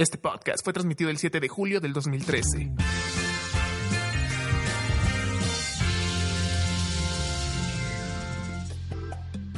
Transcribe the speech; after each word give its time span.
Este 0.00 0.16
podcast 0.16 0.64
fue 0.64 0.72
transmitido 0.72 1.10
el 1.10 1.18
7 1.18 1.40
de 1.40 1.48
julio 1.48 1.78
del 1.78 1.92
2013. 1.92 2.72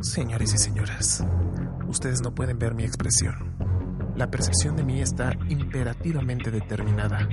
Señores 0.00 0.54
y 0.54 0.58
señoras, 0.58 1.24
Ustedes 1.88 2.20
no 2.20 2.34
pueden 2.34 2.58
ver 2.58 2.74
mi 2.74 2.84
expresión. 2.84 3.54
La 4.16 4.30
percepción 4.30 4.76
de 4.76 4.82
mí 4.82 5.00
está 5.00 5.32
imperativamente 5.48 6.50
determinada 6.50 7.28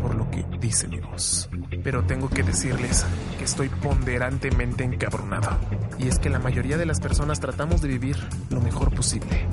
por 0.00 0.14
lo 0.14 0.30
que 0.30 0.44
dice 0.60 0.86
mi 0.88 1.00
voz. 1.00 1.50
Pero 1.82 2.04
tengo 2.04 2.28
que 2.28 2.42
decirles 2.42 3.04
que 3.38 3.44
estoy 3.44 3.68
ponderantemente 3.68 4.84
encabronado. 4.84 5.58
Y 5.98 6.08
es 6.08 6.18
que 6.18 6.30
la 6.30 6.38
mayoría 6.38 6.76
de 6.76 6.86
las 6.86 7.00
personas 7.00 7.40
tratamos 7.40 7.80
de 7.82 7.88
vivir 7.88 8.16
lo 8.50 8.60
mejor 8.60 8.94
posible, 8.94 9.46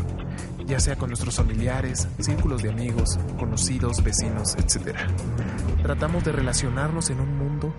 ya 0.67 0.79
sea 0.79 0.97
con 0.97 1.09
nuestros 1.09 1.35
familiares, 1.35 2.07
círculos 2.19 2.63
de 2.63 2.69
amigos, 2.69 3.19
conocidos, 3.37 4.03
vecinos, 4.03 4.55
etc. 4.55 4.97
Tratamos 5.83 6.23
de 6.23 6.31
relacionarnos 6.31 7.09
en 7.09 7.19
un 7.19 7.37
mundo 7.37 7.73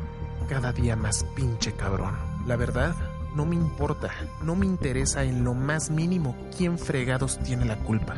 cada 0.48 0.72
día 0.72 0.96
más 0.96 1.24
pinche 1.34 1.72
cabrón. 1.72 2.14
La 2.46 2.56
verdad 2.56 2.94
no 3.34 3.44
me 3.44 3.56
importa, 3.56 4.10
no 4.42 4.54
me 4.54 4.66
interesa 4.66 5.24
en 5.24 5.44
lo 5.44 5.54
más 5.54 5.90
mínimo 5.90 6.36
quién 6.56 6.78
fregados 6.78 7.38
tiene 7.40 7.64
la 7.64 7.76
culpa. 7.76 8.14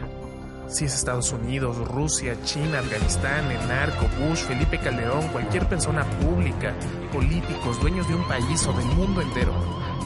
Si 0.69 0.85
es 0.85 0.95
Estados 0.95 1.33
Unidos, 1.33 1.79
Rusia, 1.89 2.37
China, 2.45 2.81
Afganistán, 2.81 3.51
el 3.51 3.69
narco, 3.69 4.07
Bush, 4.21 4.41
Felipe 4.41 4.79
Calderón, 4.79 5.27
cualquier 5.29 5.67
persona 5.67 6.05
pública, 6.21 6.75
políticos, 7.11 7.81
dueños 7.81 8.07
de 8.07 8.15
un 8.15 8.29
país 8.29 8.67
o 8.67 8.73
del 8.75 8.85
mundo 8.85 9.23
entero, 9.23 9.55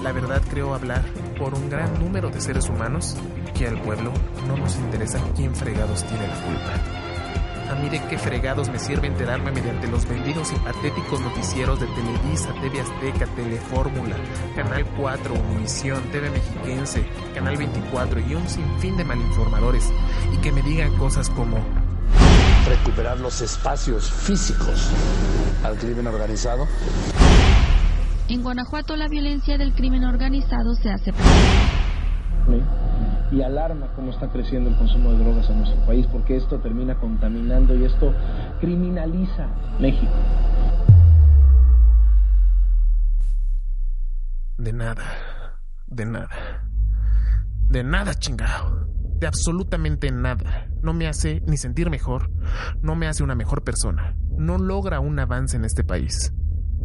la 0.04 0.12
verdad 0.12 0.40
creo 0.48 0.72
hablar 0.72 1.04
por 1.36 1.52
un 1.54 1.68
gran 1.68 1.98
número 1.98 2.30
de 2.30 2.40
seres 2.40 2.68
humanos 2.68 3.16
que 3.62 3.68
al 3.68 3.80
pueblo 3.80 4.12
no 4.48 4.56
nos 4.56 4.74
interesa 4.74 5.20
quién 5.36 5.54
fregados 5.54 6.02
tiene 6.02 6.26
la 6.26 6.34
culpa. 6.34 7.70
A 7.70 7.76
mí 7.76 7.88
de 7.88 8.02
qué 8.08 8.18
fregados 8.18 8.68
me 8.68 8.78
sirve 8.80 9.06
enterarme 9.06 9.52
mediante 9.52 9.86
los 9.86 10.04
vendidos 10.04 10.50
y 10.52 10.56
patéticos 10.56 11.20
noticieros 11.20 11.78
de 11.78 11.86
Televisa, 11.86 12.52
TV 12.60 12.80
Azteca, 12.80 13.26
Telefórmula, 13.36 14.16
Canal 14.56 14.84
4, 14.96 15.34
Univisión, 15.34 16.02
TV 16.10 16.30
Mexiquense, 16.30 17.06
Canal 17.34 17.56
24 17.56 18.18
y 18.18 18.34
un 18.34 18.48
sinfín 18.48 18.96
de 18.96 19.04
malinformadores 19.04 19.92
y 20.34 20.38
que 20.38 20.50
me 20.50 20.62
digan 20.62 20.96
cosas 20.98 21.30
como 21.30 21.58
recuperar 22.68 23.20
los 23.20 23.40
espacios 23.42 24.10
físicos 24.10 24.90
al 25.62 25.78
crimen 25.78 26.08
organizado. 26.08 26.66
En 28.28 28.42
Guanajuato 28.42 28.96
la 28.96 29.06
violencia 29.06 29.56
del 29.56 29.72
crimen 29.72 30.02
organizado 30.02 30.74
se 30.74 30.90
hace 30.90 31.12
y 33.32 33.42
alarma 33.42 33.88
cómo 33.96 34.10
está 34.10 34.28
creciendo 34.30 34.68
el 34.68 34.76
consumo 34.76 35.12
de 35.12 35.24
drogas 35.24 35.48
en 35.48 35.58
nuestro 35.58 35.84
país, 35.86 36.06
porque 36.12 36.36
esto 36.36 36.60
termina 36.60 36.94
contaminando 36.96 37.74
y 37.74 37.84
esto 37.84 38.14
criminaliza 38.60 39.48
México. 39.80 40.12
De 44.58 44.72
nada, 44.72 45.04
de 45.86 46.04
nada, 46.04 46.68
de 47.68 47.82
nada 47.82 48.14
chingado, 48.14 48.86
de 49.18 49.26
absolutamente 49.26 50.12
nada. 50.12 50.68
No 50.82 50.92
me 50.92 51.08
hace 51.08 51.42
ni 51.46 51.56
sentir 51.56 51.88
mejor, 51.88 52.30
no 52.82 52.94
me 52.96 53.08
hace 53.08 53.22
una 53.22 53.34
mejor 53.34 53.64
persona, 53.64 54.14
no 54.36 54.58
logra 54.58 55.00
un 55.00 55.18
avance 55.18 55.56
en 55.56 55.64
este 55.64 55.84
país. 55.84 56.34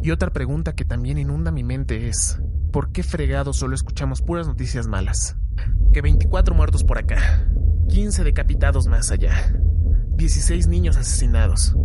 Y 0.01 0.11
otra 0.11 0.31
pregunta 0.31 0.73
que 0.73 0.85
también 0.85 1.17
inunda 1.17 1.51
mi 1.51 1.63
mente 1.63 2.07
es, 2.07 2.39
¿por 2.71 2.91
qué 2.91 3.03
fregado 3.03 3.51
solo 3.51 3.75
escuchamos 3.75 4.21
puras 4.21 4.47
noticias 4.47 4.87
malas? 4.87 5.35
Que 5.93 6.01
24 6.01 6.53
muertos 6.55 6.83
por 6.83 6.97
acá, 6.97 7.47
15 7.89 8.23
decapitados 8.23 8.87
más 8.87 9.11
allá, 9.11 9.53
16 10.15 10.67
niños 10.67 10.97
asesinados. 10.97 11.75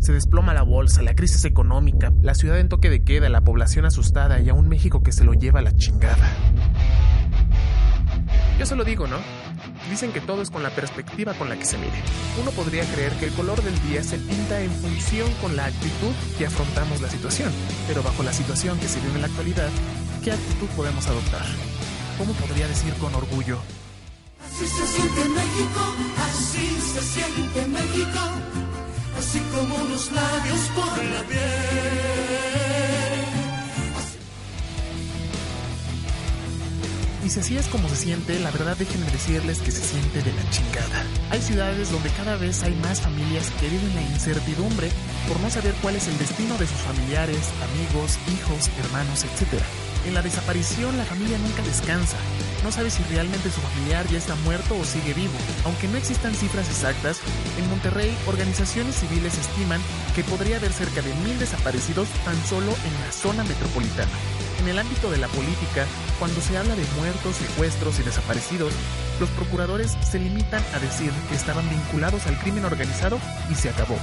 Se 0.00 0.12
desploma 0.12 0.54
la 0.54 0.62
bolsa, 0.62 1.02
la 1.02 1.14
crisis 1.14 1.44
económica, 1.44 2.12
la 2.22 2.34
ciudad 2.34 2.60
en 2.60 2.68
toque 2.68 2.90
de 2.90 3.02
queda, 3.02 3.28
la 3.28 3.42
población 3.42 3.86
asustada 3.86 4.40
y 4.40 4.48
a 4.48 4.54
un 4.54 4.68
México 4.68 5.02
que 5.02 5.12
se 5.12 5.24
lo 5.24 5.32
lleva 5.32 5.60
a 5.60 5.62
la 5.62 5.72
chingada. 5.72 6.28
Yo 8.58 8.66
se 8.66 8.76
lo 8.76 8.84
digo, 8.84 9.06
¿no? 9.06 9.18
Dicen 9.90 10.12
que 10.12 10.20
todo 10.20 10.42
es 10.42 10.50
con 10.50 10.62
la 10.62 10.70
perspectiva 10.70 11.34
con 11.34 11.48
la 11.48 11.56
que 11.56 11.64
se 11.64 11.76
mire. 11.76 12.02
Uno 12.40 12.50
podría 12.52 12.84
creer 12.84 13.12
que 13.12 13.26
el 13.26 13.32
color 13.32 13.62
del 13.62 13.74
día 13.88 14.02
se 14.02 14.18
pinta 14.18 14.60
en 14.60 14.70
función 14.70 15.30
con 15.42 15.56
la 15.56 15.66
actitud 15.66 16.12
que 16.38 16.46
afrontamos 16.46 17.00
la 17.00 17.08
situación, 17.08 17.52
pero 17.86 18.02
bajo 18.02 18.22
la 18.22 18.32
situación 18.32 18.78
que 18.78 18.88
se 18.88 19.00
vive 19.00 19.14
en 19.14 19.20
la 19.22 19.26
actualidad, 19.28 19.70
¿qué 20.24 20.32
actitud 20.32 20.68
podemos 20.76 21.06
adoptar? 21.06 21.44
¿Cómo 22.18 22.32
podría 22.34 22.66
decir 22.66 22.94
con 22.94 23.14
orgullo? 23.14 23.58
Así 24.44 24.66
se 24.66 24.86
siente 24.86 25.28
México, 25.28 25.94
así 26.28 26.78
se 26.94 27.02
siente 27.02 27.66
México, 27.66 28.20
así 29.18 29.40
como 29.54 29.84
los 29.84 30.10
labios 30.12 30.60
por 30.74 31.04
la 31.04 31.22
piel. 31.24 32.56
Y 37.26 37.28
si 37.28 37.40
así 37.40 37.56
es 37.58 37.66
como 37.66 37.88
se 37.88 37.96
siente, 37.96 38.38
la 38.38 38.52
verdad 38.52 38.76
déjenme 38.78 39.10
decirles 39.10 39.58
que 39.58 39.72
se 39.72 39.82
siente 39.82 40.22
de 40.22 40.32
la 40.32 40.48
chingada. 40.50 41.04
Hay 41.30 41.42
ciudades 41.42 41.90
donde 41.90 42.08
cada 42.10 42.36
vez 42.36 42.62
hay 42.62 42.74
más 42.76 43.00
familias 43.00 43.50
que 43.60 43.68
viven 43.68 43.94
la 43.94 44.02
incertidumbre 44.02 44.90
por 45.28 45.38
no 45.40 45.50
saber 45.50 45.74
cuál 45.82 45.96
es 45.96 46.06
el 46.06 46.16
destino 46.18 46.56
de 46.56 46.66
sus 46.66 46.78
familiares, 46.78 47.50
amigos, 47.68 48.16
hijos, 48.32 48.70
hermanos, 48.78 49.24
etc. 49.24 49.60
En 50.06 50.14
la 50.14 50.22
desaparición 50.22 50.96
la 50.96 51.04
familia 51.04 51.36
nunca 51.38 51.62
descansa. 51.62 52.16
No 52.62 52.70
sabe 52.70 52.90
si 52.90 53.02
realmente 53.04 53.50
su 53.50 53.60
familiar 53.60 54.06
ya 54.06 54.18
está 54.18 54.36
muerto 54.36 54.76
o 54.78 54.84
sigue 54.84 55.12
vivo. 55.14 55.34
Aunque 55.64 55.88
no 55.88 55.96
existan 55.96 56.34
cifras 56.34 56.68
exactas, 56.68 57.20
en 57.58 57.68
Monterrey 57.68 58.16
organizaciones 58.26 58.94
civiles 58.94 59.36
estiman 59.36 59.80
que 60.14 60.22
podría 60.22 60.56
haber 60.58 60.72
cerca 60.72 61.02
de 61.02 61.12
mil 61.24 61.38
desaparecidos 61.38 62.08
tan 62.24 62.36
solo 62.46 62.70
en 62.70 62.94
la 63.04 63.12
zona 63.12 63.42
metropolitana. 63.44 64.45
En 64.60 64.68
el 64.68 64.78
ámbito 64.78 65.10
de 65.10 65.18
la 65.18 65.28
política, 65.28 65.86
cuando 66.18 66.40
se 66.40 66.56
habla 66.56 66.74
de 66.74 66.84
muertos, 66.96 67.36
secuestros 67.36 67.98
y 68.00 68.02
desaparecidos, 68.02 68.72
los 69.20 69.28
procuradores 69.30 69.96
se 70.02 70.18
limitan 70.18 70.62
a 70.74 70.78
decir 70.78 71.10
que 71.28 71.36
estaban 71.36 71.68
vinculados 71.68 72.26
al 72.26 72.38
crimen 72.38 72.64
organizado 72.64 73.18
y 73.50 73.54
se 73.54 73.70
acabó. 73.70 73.96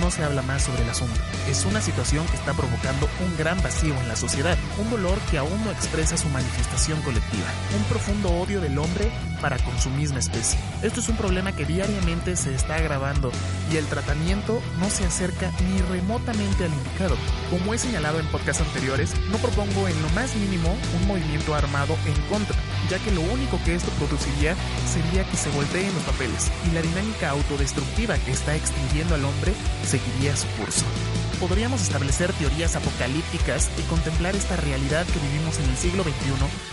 No 0.00 0.10
se 0.10 0.22
habla 0.22 0.42
más 0.42 0.64
sobre 0.64 0.82
el 0.82 0.90
asunto. 0.90 1.18
Es 1.48 1.64
una 1.64 1.80
situación 1.80 2.26
que 2.26 2.36
está 2.36 2.52
provocando 2.52 3.08
un 3.24 3.36
gran 3.36 3.62
vacío 3.62 3.94
en 3.94 4.08
la 4.08 4.16
sociedad, 4.16 4.56
un 4.78 4.90
dolor 4.90 5.18
que 5.30 5.38
aún 5.38 5.64
no 5.64 5.70
expresa 5.70 6.16
su 6.16 6.28
manifestación 6.28 7.00
colectiva, 7.02 7.46
un 7.76 7.82
profundo 7.84 8.28
odio 8.30 8.60
del 8.60 8.78
hombre 8.78 9.10
para 9.36 9.58
con 9.58 9.78
su 9.78 9.90
misma 9.90 10.18
especie. 10.18 10.58
Esto 10.82 11.00
es 11.00 11.08
un 11.08 11.16
problema 11.16 11.52
que 11.52 11.64
diariamente 11.64 12.36
se 12.36 12.54
está 12.54 12.76
agravando 12.76 13.30
y 13.72 13.76
el 13.76 13.86
tratamiento 13.86 14.60
no 14.80 14.90
se 14.90 15.04
acerca 15.04 15.52
ni 15.60 15.80
remotamente 15.82 16.64
al 16.64 16.72
indicado. 16.72 17.16
Como 17.50 17.74
he 17.74 17.78
señalado 17.78 18.18
en 18.18 18.26
podcasts 18.26 18.62
anteriores, 18.62 19.14
no 19.30 19.38
propongo 19.38 19.88
en 19.88 20.00
lo 20.02 20.08
más 20.10 20.34
mínimo 20.36 20.74
un 21.00 21.06
movimiento 21.06 21.54
armado 21.54 21.96
en 22.06 22.20
contra, 22.28 22.56
ya 22.90 22.98
que 22.98 23.10
lo 23.12 23.20
único 23.20 23.58
que 23.64 23.74
esto 23.74 23.90
produciría 23.92 24.54
sería 24.92 25.28
que 25.28 25.36
se 25.36 25.50
volteen 25.50 25.94
los 25.94 26.04
papeles 26.04 26.50
y 26.68 26.74
la 26.74 26.82
dinámica 26.82 27.30
autodestructiva 27.30 28.18
que 28.18 28.32
está 28.32 28.54
extinguiendo 28.54 29.14
al 29.14 29.24
hombre 29.24 29.52
seguiría 29.84 30.36
su 30.36 30.46
curso. 30.58 30.84
Podríamos 31.40 31.82
establecer 31.82 32.32
teorías 32.32 32.76
apocalípticas 32.76 33.70
y 33.78 33.82
contemplar 33.82 34.34
esta 34.34 34.56
realidad 34.56 35.04
que 35.06 35.18
vivimos 35.18 35.58
en 35.58 35.68
el 35.68 35.76
siglo 35.76 36.02
XXI 36.02 36.30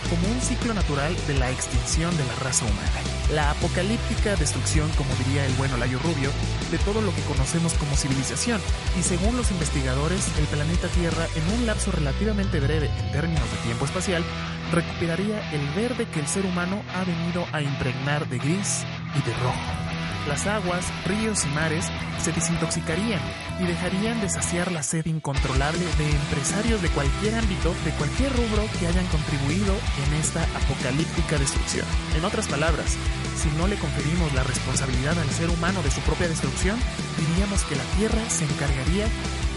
como 0.08 0.26
un 0.26 0.40
ciclo 0.40 0.72
natural 0.72 1.14
de 1.26 1.34
la 1.34 1.50
extinción 1.50 2.16
de 2.16 2.24
la 2.24 2.34
raza 2.36 2.64
humana. 2.64 2.90
La 3.32 3.50
apocalíptica 3.50 4.36
destrucción, 4.36 4.88
como 4.96 5.14
diría 5.16 5.44
el 5.44 5.52
bueno 5.54 5.76
Layo 5.76 5.98
Rubio, 5.98 6.30
de 6.70 6.78
todo 6.78 7.02
lo 7.02 7.14
que 7.14 7.22
conocemos 7.22 7.74
como 7.74 7.94
civilización. 7.94 8.60
Y 8.98 9.02
según 9.02 9.36
los 9.36 9.50
investigadores, 9.50 10.26
el 10.38 10.46
planeta 10.46 10.88
Tierra, 10.88 11.26
en 11.34 11.60
un 11.60 11.66
lapso 11.66 11.92
relativamente 11.92 12.58
breve 12.58 12.88
en 13.00 13.12
términos 13.12 13.50
de 13.50 13.58
tiempo 13.58 13.84
espacial, 13.84 14.24
recuperaría 14.72 15.50
el 15.52 15.68
verde 15.74 16.06
que 16.06 16.20
el 16.20 16.26
ser 16.26 16.46
humano 16.46 16.82
ha 16.94 17.04
venido 17.04 17.46
a 17.52 17.60
impregnar 17.60 18.26
de 18.28 18.38
gris 18.38 18.84
y 19.14 19.28
de 19.28 19.34
rojo 19.34 19.83
las 20.26 20.46
aguas, 20.46 20.86
ríos 21.06 21.44
y 21.44 21.48
mares 21.48 21.86
se 22.22 22.32
desintoxicarían 22.32 23.20
y 23.60 23.64
dejarían 23.64 24.20
de 24.20 24.28
saciar 24.28 24.72
la 24.72 24.82
sed 24.82 25.06
incontrolable 25.06 25.84
de 25.98 26.10
empresarios 26.10 26.80
de 26.82 26.88
cualquier 26.88 27.34
ámbito, 27.34 27.74
de 27.84 27.90
cualquier 27.92 28.32
rubro 28.32 28.64
que 28.78 28.86
hayan 28.86 29.06
contribuido 29.06 29.74
en 30.06 30.14
esta 30.14 30.42
apocalíptica 30.42 31.38
destrucción. 31.38 31.86
En 32.16 32.24
otras 32.24 32.48
palabras, 32.48 32.96
si 33.36 33.48
no 33.58 33.68
le 33.68 33.76
conferimos 33.76 34.32
la 34.34 34.42
responsabilidad 34.44 35.18
al 35.18 35.28
ser 35.30 35.50
humano 35.50 35.82
de 35.82 35.90
su 35.90 36.00
propia 36.00 36.28
destrucción, 36.28 36.78
diríamos 37.18 37.62
que 37.64 37.76
la 37.76 37.84
Tierra 37.98 38.22
se 38.28 38.44
encargaría 38.44 39.06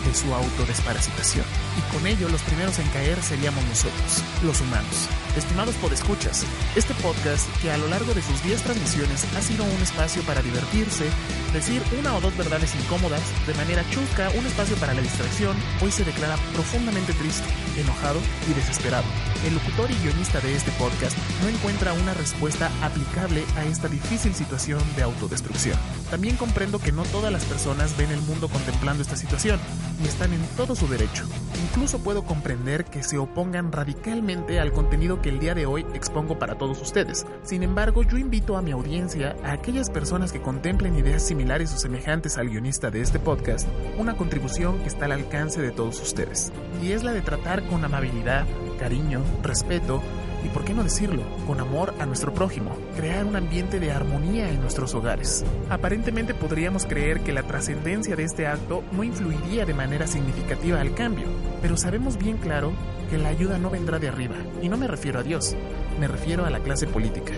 de 0.05 0.13
su 0.13 0.33
autodesparasitación. 0.33 1.45
Y 1.77 1.93
con 1.93 2.07
ello 2.07 2.27
los 2.29 2.41
primeros 2.41 2.79
en 2.79 2.87
caer 2.89 3.21
seríamos 3.21 3.63
nosotros, 3.65 4.23
los 4.43 4.59
humanos. 4.61 5.07
Estimados 5.35 5.75
podescuchas, 5.75 6.43
este 6.75 6.95
podcast, 6.95 7.47
que 7.61 7.69
a 7.69 7.77
lo 7.77 7.87
largo 7.87 8.15
de 8.15 8.23
sus 8.23 8.41
10 8.43 8.63
transmisiones 8.63 9.23
ha 9.35 9.41
sido 9.41 9.63
un 9.63 9.81
espacio 9.83 10.23
para 10.23 10.41
divertirse, 10.41 11.05
decir 11.53 11.83
una 11.99 12.15
o 12.15 12.21
dos 12.21 12.35
verdades 12.35 12.73
incómodas, 12.73 13.21
de 13.45 13.53
manera 13.53 13.87
chusca, 13.91 14.31
un 14.31 14.47
espacio 14.47 14.75
para 14.77 14.95
la 14.95 15.01
distracción, 15.01 15.55
hoy 15.81 15.91
se 15.91 16.03
declara 16.03 16.37
profundamente 16.53 17.13
triste, 17.13 17.45
enojado 17.77 18.19
y 18.49 18.53
desesperado. 18.53 19.05
El 19.45 19.53
locutor 19.53 19.91
y 19.91 19.95
guionista 20.01 20.39
de 20.39 20.55
este 20.55 20.71
podcast 20.71 21.15
no 21.43 21.49
encuentra 21.49 21.93
una 21.93 22.15
respuesta 22.15 22.71
aplicable 22.81 23.43
a 23.55 23.65
esta 23.65 23.87
difícil 23.87 24.33
situación 24.33 24.81
de 24.95 25.03
autodestrucción. 25.03 25.77
También 26.09 26.37
comprendo 26.37 26.79
que 26.79 26.91
no 26.91 27.03
todas 27.03 27.31
las 27.31 27.45
personas 27.45 27.95
ven 27.95 28.09
el 28.09 28.21
mundo 28.21 28.47
contemplando 28.49 29.03
esta 29.03 29.15
situación 29.15 29.59
y 30.03 30.07
están 30.07 30.33
en 30.33 30.41
todo 30.57 30.75
su 30.75 30.87
derecho. 30.87 31.25
Incluso 31.69 31.99
puedo 31.99 32.23
comprender 32.23 32.85
que 32.85 33.03
se 33.03 33.17
opongan 33.17 33.71
radicalmente 33.71 34.59
al 34.59 34.71
contenido 34.71 35.21
que 35.21 35.29
el 35.29 35.39
día 35.39 35.53
de 35.53 35.65
hoy 35.65 35.85
expongo 35.93 36.39
para 36.39 36.57
todos 36.57 36.81
ustedes. 36.81 37.25
Sin 37.43 37.61
embargo, 37.61 38.03
yo 38.03 38.17
invito 38.17 38.57
a 38.57 38.61
mi 38.61 38.71
audiencia, 38.71 39.35
a 39.43 39.51
aquellas 39.51 39.89
personas 39.89 40.31
que 40.31 40.41
contemplen 40.41 40.95
ideas 40.95 41.23
similares 41.23 41.73
o 41.73 41.77
semejantes 41.77 42.37
al 42.37 42.49
guionista 42.49 42.89
de 42.89 43.01
este 43.01 43.19
podcast, 43.19 43.67
una 43.97 44.15
contribución 44.15 44.79
que 44.79 44.87
está 44.87 45.05
al 45.05 45.11
alcance 45.11 45.61
de 45.61 45.71
todos 45.71 46.01
ustedes. 46.01 46.51
Y 46.81 46.93
es 46.93 47.03
la 47.03 47.11
de 47.11 47.21
tratar 47.21 47.63
con 47.67 47.83
amabilidad, 47.83 48.47
cariño, 48.79 49.21
respeto, 49.43 50.01
y 50.43 50.49
por 50.49 50.63
qué 50.63 50.73
no 50.73 50.83
decirlo, 50.83 51.23
con 51.45 51.59
amor 51.59 51.93
a 51.99 52.05
nuestro 52.05 52.33
prójimo, 52.33 52.75
crear 52.95 53.25
un 53.25 53.35
ambiente 53.35 53.79
de 53.79 53.91
armonía 53.91 54.49
en 54.49 54.61
nuestros 54.61 54.93
hogares. 54.93 55.43
Aparentemente 55.69 56.33
podríamos 56.33 56.85
creer 56.85 57.21
que 57.21 57.33
la 57.33 57.43
trascendencia 57.43 58.15
de 58.15 58.23
este 58.23 58.47
acto 58.47 58.83
no 58.91 59.03
influiría 59.03 59.65
de 59.65 59.73
manera 59.73 60.07
significativa 60.07 60.81
al 60.81 60.93
cambio, 60.93 61.27
pero 61.61 61.77
sabemos 61.77 62.17
bien 62.17 62.37
claro 62.37 62.71
que 63.09 63.17
la 63.17 63.29
ayuda 63.29 63.57
no 63.57 63.69
vendrá 63.69 63.99
de 63.99 64.09
arriba, 64.09 64.35
y 64.61 64.69
no 64.69 64.77
me 64.77 64.87
refiero 64.87 65.19
a 65.19 65.23
Dios, 65.23 65.55
me 65.99 66.07
refiero 66.07 66.45
a 66.45 66.49
la 66.49 66.59
clase 66.59 66.87
política. 66.87 67.33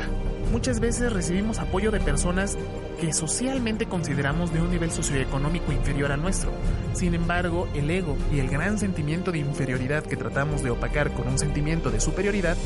Muchas 0.51 0.79
veces 0.79 1.13
recibimos 1.13 1.59
apoyo 1.59 1.91
de 1.91 1.99
personas 1.99 2.57
que 2.99 3.13
socialmente 3.13 3.85
consideramos 3.85 4.53
de 4.53 4.61
un 4.61 4.69
nivel 4.69 4.91
socioeconómico 4.91 5.71
inferior 5.71 6.11
a 6.11 6.17
nuestro. 6.17 6.51
Sin 6.93 7.13
embargo, 7.13 7.67
el 7.73 7.89
ego 7.89 8.17
y 8.31 8.39
el 8.39 8.49
gran 8.49 8.77
sentimiento 8.77 9.31
de 9.31 9.39
inferioridad 9.39 10.03
que 10.03 10.17
tratamos 10.17 10.61
de 10.63 10.71
opacar 10.71 11.11
con 11.11 11.27
un 11.27 11.39
sentimiento 11.39 11.91
de 11.91 11.99
superioridad 11.99 12.57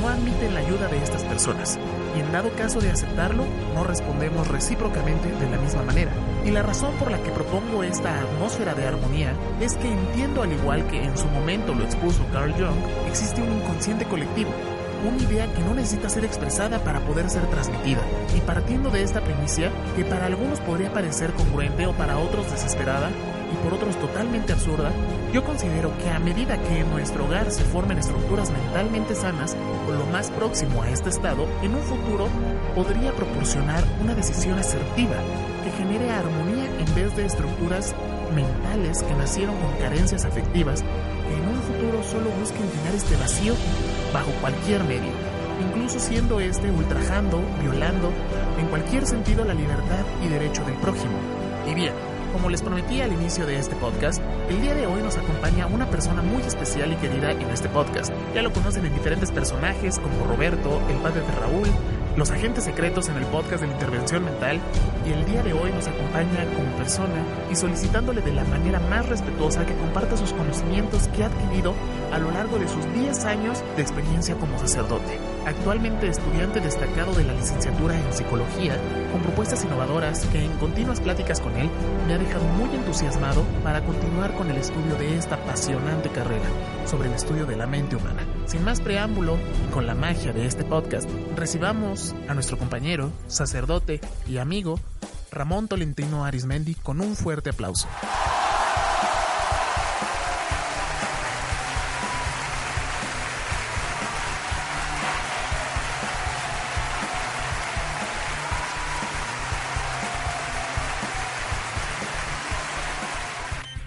no 0.00 0.08
admiten 0.08 0.54
la 0.54 0.60
ayuda 0.60 0.88
de 0.88 1.02
estas 1.02 1.24
personas. 1.24 1.78
Y 2.16 2.20
en 2.20 2.30
dado 2.32 2.50
caso 2.56 2.80
de 2.80 2.90
aceptarlo, 2.90 3.44
no 3.74 3.84
respondemos 3.84 4.46
recíprocamente 4.48 5.28
de 5.28 5.50
la 5.50 5.58
misma 5.58 5.82
manera. 5.82 6.12
Y 6.44 6.50
la 6.50 6.62
razón 6.62 6.94
por 6.98 7.10
la 7.10 7.22
que 7.22 7.30
propongo 7.30 7.82
esta 7.82 8.20
atmósfera 8.20 8.74
de 8.74 8.86
armonía 8.86 9.32
es 9.60 9.74
que 9.74 9.90
entiendo 9.90 10.42
al 10.42 10.52
igual 10.52 10.86
que 10.88 11.02
en 11.02 11.16
su 11.16 11.26
momento 11.28 11.74
lo 11.74 11.84
expuso 11.84 12.26
Carl 12.32 12.52
Jung, 12.52 13.08
existe 13.08 13.42
un 13.42 13.58
inconsciente 13.58 14.04
colectivo 14.04 14.50
una 15.06 15.22
idea 15.22 15.52
que 15.52 15.60
no 15.60 15.74
necesita 15.74 16.08
ser 16.08 16.24
expresada 16.24 16.78
para 16.84 17.00
poder 17.00 17.30
ser 17.30 17.46
transmitida. 17.46 18.00
Y 18.36 18.40
partiendo 18.40 18.90
de 18.90 19.02
esta 19.02 19.20
primicia, 19.20 19.70
que 19.96 20.04
para 20.04 20.26
algunos 20.26 20.60
podría 20.60 20.92
parecer 20.92 21.32
congruente 21.32 21.86
o 21.86 21.92
para 21.92 22.18
otros 22.18 22.50
desesperada, 22.50 23.10
y 23.52 23.56
por 23.64 23.74
otros 23.74 23.96
totalmente 23.96 24.52
absurda, 24.52 24.92
yo 25.32 25.44
considero 25.44 25.96
que 25.98 26.10
a 26.10 26.18
medida 26.18 26.60
que 26.62 26.80
en 26.80 26.90
nuestro 26.90 27.24
hogar 27.24 27.50
se 27.50 27.64
formen 27.64 27.98
estructuras 27.98 28.50
mentalmente 28.50 29.14
sanas 29.14 29.56
o 29.88 29.92
lo 29.92 30.06
más 30.06 30.30
próximo 30.30 30.82
a 30.82 30.90
este 30.90 31.10
estado, 31.10 31.46
en 31.62 31.74
un 31.74 31.82
futuro 31.82 32.28
podría 32.74 33.12
proporcionar 33.12 33.84
una 34.02 34.14
decisión 34.14 34.58
asertiva 34.58 35.16
que 35.64 35.70
genere 35.72 36.10
armonía 36.10 36.66
en 36.78 36.94
vez 36.94 37.16
de 37.16 37.26
estructuras 37.26 37.94
mentales 38.34 39.02
que 39.02 39.14
nacieron 39.14 39.56
con 39.56 39.72
carencias 39.78 40.24
afectivas 40.24 40.82
que 40.82 41.34
en 41.34 41.48
un 41.48 41.62
futuro 41.62 42.02
solo 42.04 42.30
busquen 42.38 42.68
llenar 42.70 42.94
este 42.94 43.16
vacío 43.16 43.54
bajo 44.12 44.30
cualquier 44.40 44.84
medio, 44.84 45.12
incluso 45.60 45.98
siendo 45.98 46.40
este 46.40 46.70
ultrajando, 46.70 47.40
violando 47.60 48.10
en 48.58 48.66
cualquier 48.66 49.06
sentido 49.06 49.44
la 49.44 49.54
libertad 49.54 50.04
y 50.24 50.28
derecho 50.28 50.64
del 50.64 50.74
prójimo. 50.76 51.18
Y 51.66 51.74
bien, 51.74 51.92
como 52.32 52.50
les 52.50 52.62
prometí 52.62 53.00
al 53.00 53.12
inicio 53.12 53.46
de 53.46 53.58
este 53.58 53.74
podcast, 53.76 54.22
el 54.48 54.60
día 54.60 54.74
de 54.74 54.86
hoy 54.86 55.02
nos 55.02 55.16
acompaña 55.16 55.66
una 55.66 55.86
persona 55.86 56.22
muy 56.22 56.42
especial 56.42 56.92
y 56.92 56.96
querida 56.96 57.32
en 57.32 57.48
este 57.50 57.68
podcast. 57.68 58.12
Ya 58.34 58.42
lo 58.42 58.52
conocen 58.52 58.84
en 58.86 58.94
diferentes 58.94 59.30
personajes 59.30 59.98
como 59.98 60.26
Roberto, 60.26 60.80
el 60.90 60.96
padre 60.98 61.22
de 61.22 61.32
Raúl, 61.32 61.68
los 62.18 62.32
agentes 62.32 62.64
secretos 62.64 63.08
en 63.08 63.16
el 63.16 63.24
podcast 63.26 63.60
de 63.60 63.68
la 63.68 63.74
intervención 63.74 64.24
mental 64.24 64.58
y 65.06 65.12
el 65.12 65.24
día 65.24 65.40
de 65.44 65.52
hoy 65.52 65.70
nos 65.70 65.86
acompaña 65.86 66.44
como 66.56 66.76
persona 66.76 67.22
y 67.48 67.54
solicitándole 67.54 68.22
de 68.22 68.32
la 68.32 68.42
manera 68.42 68.80
más 68.80 69.08
respetuosa 69.08 69.64
que 69.64 69.76
comparta 69.76 70.16
sus 70.16 70.32
conocimientos 70.32 71.06
que 71.08 71.22
ha 71.22 71.26
adquirido 71.26 71.74
a 72.12 72.18
lo 72.18 72.32
largo 72.32 72.58
de 72.58 72.66
sus 72.66 72.92
10 72.92 73.24
años 73.24 73.62
de 73.76 73.82
experiencia 73.82 74.34
como 74.34 74.58
sacerdote. 74.58 75.16
Actualmente 75.46 76.08
estudiante 76.08 76.60
destacado 76.60 77.14
de 77.14 77.22
la 77.22 77.34
licenciatura 77.34 77.96
en 77.96 78.12
psicología, 78.12 78.76
con 79.12 79.22
propuestas 79.22 79.64
innovadoras 79.64 80.26
que 80.32 80.44
en 80.44 80.50
continuas 80.58 81.00
pláticas 81.00 81.40
con 81.40 81.56
él 81.56 81.70
me 82.08 82.14
ha 82.14 82.18
dejado 82.18 82.44
muy 82.44 82.74
entusiasmado 82.74 83.44
para 83.62 83.84
continuar 83.84 84.34
con 84.34 84.50
el 84.50 84.56
estudio 84.56 84.96
de 84.96 85.16
esta 85.16 85.36
apasionante 85.36 86.08
carrera 86.08 86.48
sobre 86.84 87.10
el 87.10 87.14
estudio 87.14 87.46
de 87.46 87.56
la 87.56 87.68
mente 87.68 87.94
humana. 87.94 88.26
Sin 88.48 88.64
más 88.64 88.80
preámbulo, 88.80 89.36
con 89.74 89.86
la 89.86 89.94
magia 89.94 90.32
de 90.32 90.46
este 90.46 90.64
podcast, 90.64 91.06
recibamos 91.36 92.14
a 92.28 92.34
nuestro 92.34 92.56
compañero, 92.56 93.12
sacerdote 93.26 94.00
y 94.26 94.38
amigo, 94.38 94.80
Ramón 95.30 95.68
Tolentino 95.68 96.24
Arismendi, 96.24 96.74
con 96.74 97.02
un 97.02 97.14
fuerte 97.14 97.50
aplauso. 97.50 97.86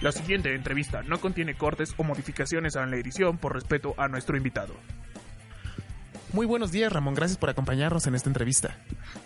La 0.02 0.12
siguiente 0.12 0.56
entrevista 0.56 1.04
no 1.04 1.22
contiene 1.22 1.54
cortes 1.54 1.94
o 1.98 2.04
modificaciones 2.04 2.76
en 2.76 2.90
la 2.90 2.98
edición 2.98 3.38
por 3.38 3.54
respeto 3.54 3.94
a 3.98 4.08
nuestro 4.08 4.36
invitado. 4.36 4.74
Muy 6.34 6.48
buenos 6.48 6.72
días, 6.72 6.92
Ramón. 6.92 7.14
Gracias 7.14 7.38
por 7.38 7.52
acompañarnos 7.52 8.08
en 8.08 8.16
esta 8.16 8.28
entrevista. 8.28 8.78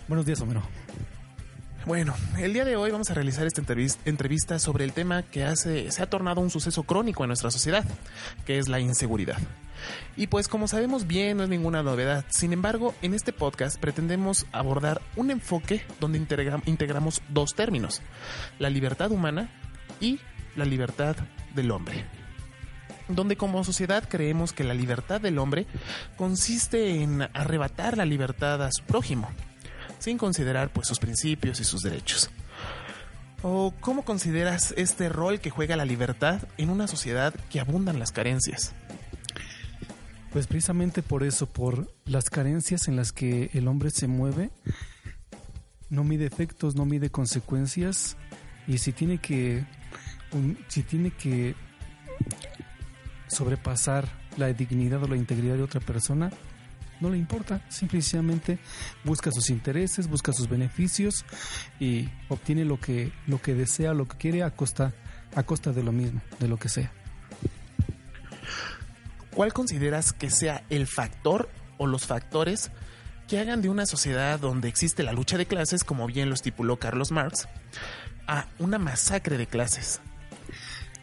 Buenos 0.09 0.25
días, 0.25 0.41
Homero. 0.41 0.63
Bueno, 1.85 2.13
el 2.39 2.51
día 2.51 2.65
de 2.65 2.75
hoy 2.75 2.91
vamos 2.91 3.09
a 3.09 3.13
realizar 3.13 3.47
esta 3.47 3.61
entrevista 4.05 4.59
sobre 4.59 4.83
el 4.83 4.91
tema 4.91 5.23
que 5.23 5.45
hace, 5.45 5.91
se 5.91 6.03
ha 6.03 6.09
tornado 6.09 6.41
un 6.41 6.49
suceso 6.49 6.83
crónico 6.83 7.23
en 7.23 7.27
nuestra 7.27 7.51
sociedad, 7.51 7.85
que 8.45 8.57
es 8.57 8.67
la 8.67 8.79
inseguridad. 8.81 9.37
Y 10.17 10.27
pues 10.27 10.49
como 10.49 10.67
sabemos 10.67 11.07
bien, 11.07 11.37
no 11.37 11.43
es 11.43 11.49
ninguna 11.49 11.83
novedad. 11.83 12.25
Sin 12.29 12.51
embargo, 12.51 12.95
en 13.01 13.13
este 13.13 13.31
podcast 13.31 13.79
pretendemos 13.79 14.45
abordar 14.51 15.01
un 15.15 15.31
enfoque 15.31 15.85
donde 16.01 16.17
integramos 16.17 17.21
dos 17.29 17.53
términos, 17.53 18.01
la 18.59 18.69
libertad 18.69 19.11
humana 19.11 19.49
y 20.01 20.19
la 20.55 20.65
libertad 20.65 21.15
del 21.53 21.71
hombre 21.71 22.05
donde 23.07 23.35
como 23.35 23.63
sociedad 23.63 24.07
creemos 24.09 24.53
que 24.53 24.63
la 24.63 24.73
libertad 24.73 25.21
del 25.21 25.37
hombre 25.37 25.67
consiste 26.17 27.01
en 27.01 27.21
arrebatar 27.21 27.97
la 27.97 28.05
libertad 28.05 28.63
a 28.63 28.71
su 28.71 28.83
prójimo, 28.83 29.29
sin 29.99 30.17
considerar 30.17 30.69
pues 30.69 30.87
sus 30.87 30.99
principios 30.99 31.59
y 31.59 31.63
sus 31.63 31.81
derechos. 31.81 32.29
¿O 33.43 33.73
cómo 33.79 34.03
consideras 34.03 34.73
este 34.75 35.09
rol 35.09 35.39
que 35.39 35.51
juega 35.51 35.75
la 35.75 35.85
libertad 35.85 36.41
en 36.57 36.69
una 36.69 36.87
sociedad 36.87 37.33
que 37.51 37.59
abundan 37.59 37.99
las 37.99 38.11
carencias? 38.11 38.73
Pues 40.31 40.47
precisamente 40.47 41.01
por 41.01 41.23
eso, 41.23 41.45
por 41.45 41.93
las 42.05 42.29
carencias 42.29 42.87
en 42.87 42.95
las 42.95 43.11
que 43.11 43.51
el 43.53 43.67
hombre 43.67 43.91
se 43.91 44.07
mueve, 44.07 44.49
no 45.89 46.03
mide 46.03 46.25
efectos, 46.25 46.75
no 46.75 46.85
mide 46.85 47.11
consecuencias 47.11 48.17
y 48.67 48.79
si 48.79 48.91
tiene 48.91 49.19
que 49.19 49.63
si 50.67 50.83
tiene 50.83 51.11
que 51.11 51.55
sobrepasar 53.27 54.07
la 54.37 54.51
dignidad 54.53 55.03
o 55.03 55.07
la 55.07 55.15
integridad 55.15 55.55
de 55.55 55.63
otra 55.63 55.79
persona, 55.79 56.31
no 57.01 57.09
le 57.09 57.17
importa, 57.17 57.61
simplemente 57.69 58.59
busca 59.03 59.31
sus 59.31 59.49
intereses, 59.49 60.07
busca 60.07 60.31
sus 60.31 60.47
beneficios 60.47 61.25
y 61.79 62.09
obtiene 62.29 62.63
lo 62.65 62.79
que, 62.79 63.11
lo 63.27 63.41
que 63.41 63.53
desea, 63.53 63.93
lo 63.93 64.07
que 64.07 64.17
quiere 64.17 64.43
a 64.43 64.51
costa, 64.51 64.93
a 65.35 65.43
costa 65.43 65.71
de 65.73 65.83
lo 65.83 65.91
mismo, 65.91 66.21
de 66.39 66.47
lo 66.47 66.57
que 66.57 66.69
sea. 66.69 66.91
¿Cuál 69.31 69.51
consideras 69.51 70.13
que 70.13 70.29
sea 70.29 70.63
el 70.69 70.87
factor 70.87 71.49
o 71.77 71.87
los 71.87 72.05
factores 72.05 72.71
que 73.27 73.39
hagan 73.39 73.61
de 73.61 73.69
una 73.69 73.85
sociedad 73.85 74.39
donde 74.39 74.69
existe 74.69 75.03
la 75.03 75.11
lucha 75.11 75.37
de 75.37 75.45
clases, 75.45 75.83
como 75.83 76.07
bien 76.07 76.29
lo 76.29 76.35
estipuló 76.35 76.77
Carlos 76.79 77.11
Marx, 77.11 77.49
a 78.27 78.47
una 78.59 78.79
masacre 78.79 79.37
de 79.37 79.47
clases? 79.47 79.99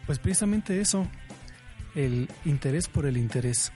Pues 0.05 0.19
precisamente 0.19 0.81
eso, 0.81 1.07
el 1.95 2.29
interés 2.45 2.87
por 2.87 3.05
el 3.05 3.17
interés. 3.17 3.71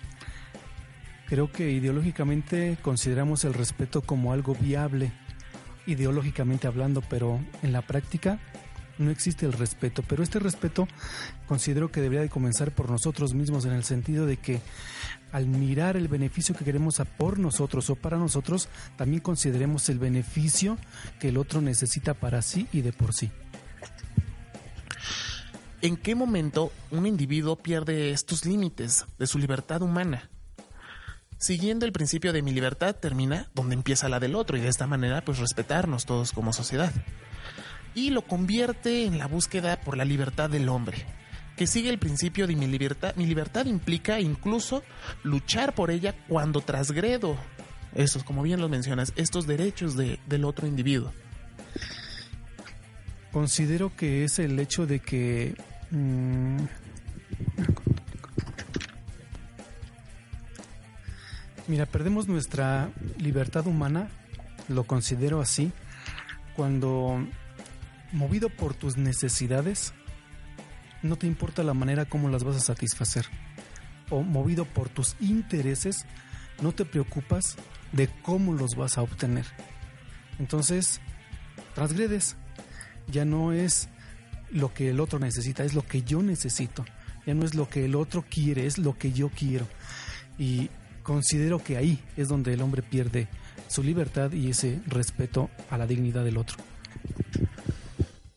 Creo 1.27 1.51
que 1.51 1.71
ideológicamente 1.71 2.77
consideramos 2.81 3.43
el 3.43 3.53
respeto 3.53 4.01
como 4.01 4.31
algo 4.31 4.55
viable, 4.55 5.11
ideológicamente 5.85 6.67
hablando, 6.67 7.01
pero 7.01 7.39
en 7.63 7.73
la 7.73 7.81
práctica 7.81 8.39
no 8.97 9.11
existe 9.11 9.45
el 9.45 9.53
respeto. 9.53 10.03
Pero 10.07 10.23
este 10.23 10.39
respeto 10.39 10.87
considero 11.47 11.91
que 11.91 12.01
debería 12.01 12.21
de 12.21 12.29
comenzar 12.29 12.71
por 12.71 12.89
nosotros 12.89 13.33
mismos 13.33 13.65
en 13.65 13.73
el 13.73 13.83
sentido 13.83 14.25
de 14.25 14.37
que 14.37 14.61
al 15.31 15.47
mirar 15.47 15.97
el 15.97 16.07
beneficio 16.07 16.55
que 16.55 16.65
queremos 16.65 16.99
a 16.99 17.05
por 17.05 17.39
nosotros 17.39 17.89
o 17.89 17.95
para 17.95 18.17
nosotros, 18.17 18.69
también 18.95 19.21
consideremos 19.21 19.89
el 19.89 19.99
beneficio 19.99 20.77
que 21.19 21.29
el 21.29 21.37
otro 21.37 21.61
necesita 21.61 22.13
para 22.13 22.41
sí 22.41 22.67
y 22.71 22.81
de 22.81 22.93
por 22.93 23.13
sí. 23.13 23.31
¿En 25.79 25.95
qué 25.95 26.15
momento 26.15 26.71
un 26.89 27.05
individuo 27.05 27.55
pierde 27.55 28.09
estos 28.09 28.45
límites 28.45 29.05
de 29.19 29.27
su 29.27 29.37
libertad 29.37 29.83
humana? 29.83 30.27
Siguiendo 31.37 31.85
el 31.85 31.91
principio 31.91 32.33
de 32.33 32.41
mi 32.41 32.51
libertad 32.51 32.95
termina 32.95 33.47
donde 33.53 33.75
empieza 33.75 34.09
la 34.09 34.19
del 34.19 34.33
otro 34.33 34.57
y 34.57 34.61
de 34.61 34.69
esta 34.69 34.87
manera 34.87 35.21
pues 35.23 35.37
respetarnos 35.37 36.07
todos 36.07 36.31
como 36.31 36.51
sociedad. 36.51 36.91
Y 37.93 38.09
lo 38.09 38.23
convierte 38.23 39.05
en 39.05 39.19
la 39.19 39.27
búsqueda 39.27 39.79
por 39.79 39.97
la 39.97 40.05
libertad 40.05 40.49
del 40.49 40.67
hombre, 40.67 41.05
que 41.55 41.67
sigue 41.67 41.91
el 41.91 41.99
principio 41.99 42.47
de 42.47 42.55
mi 42.55 42.65
libertad. 42.65 43.13
Mi 43.15 43.27
libertad 43.27 43.67
implica 43.67 44.19
incluso 44.19 44.81
luchar 45.21 45.75
por 45.75 45.91
ella 45.91 46.15
cuando 46.27 46.61
trasgredo, 46.61 47.37
estos, 47.93 48.23
como 48.23 48.41
bien 48.41 48.61
lo 48.61 48.67
mencionas, 48.67 49.13
estos 49.15 49.45
derechos 49.45 49.95
del 49.95 50.43
otro 50.43 50.65
individuo. 50.65 51.13
Considero 53.31 53.95
que 53.95 54.23
es 54.23 54.39
el 54.39 54.59
hecho 54.59 54.87
de 54.87 54.99
que... 54.99 55.55
Mm, 55.91 56.65
mira, 61.67 61.85
perdemos 61.85 62.27
nuestra 62.27 62.89
libertad 63.17 63.67
humana, 63.67 64.09
lo 64.67 64.83
considero 64.83 65.39
así, 65.39 65.71
cuando 66.55 67.25
movido 68.11 68.49
por 68.49 68.73
tus 68.73 68.97
necesidades, 68.97 69.93
no 71.03 71.15
te 71.15 71.27
importa 71.27 71.63
la 71.63 71.73
manera 71.73 72.05
como 72.05 72.29
las 72.29 72.43
vas 72.43 72.57
a 72.57 72.61
satisfacer. 72.61 73.25
O 74.09 74.23
movido 74.23 74.65
por 74.65 74.89
tus 74.89 75.15
intereses, 75.19 76.05
no 76.61 76.71
te 76.71 76.85
preocupas 76.85 77.55
de 77.91 78.09
cómo 78.23 78.53
los 78.53 78.75
vas 78.75 78.97
a 78.97 79.01
obtener. 79.01 79.45
Entonces, 80.39 81.01
transgredes, 81.75 82.35
ya 83.07 83.25
no 83.25 83.51
es 83.51 83.89
lo 84.51 84.73
que 84.73 84.89
el 84.89 84.99
otro 84.99 85.19
necesita, 85.19 85.63
es 85.63 85.73
lo 85.73 85.85
que 85.85 86.03
yo 86.03 86.21
necesito. 86.21 86.85
Ya 87.25 87.33
no 87.33 87.45
es 87.45 87.55
lo 87.55 87.69
que 87.69 87.85
el 87.85 87.95
otro 87.95 88.23
quiere, 88.29 88.65
es 88.65 88.77
lo 88.77 88.97
que 88.97 89.11
yo 89.11 89.29
quiero. 89.29 89.67
Y 90.37 90.69
considero 91.03 91.63
que 91.63 91.77
ahí 91.77 91.99
es 92.15 92.27
donde 92.27 92.53
el 92.53 92.61
hombre 92.61 92.81
pierde 92.81 93.27
su 93.67 93.83
libertad 93.83 94.31
y 94.31 94.49
ese 94.49 94.81
respeto 94.87 95.49
a 95.69 95.77
la 95.77 95.87
dignidad 95.87 96.23
del 96.23 96.37
otro. 96.37 96.57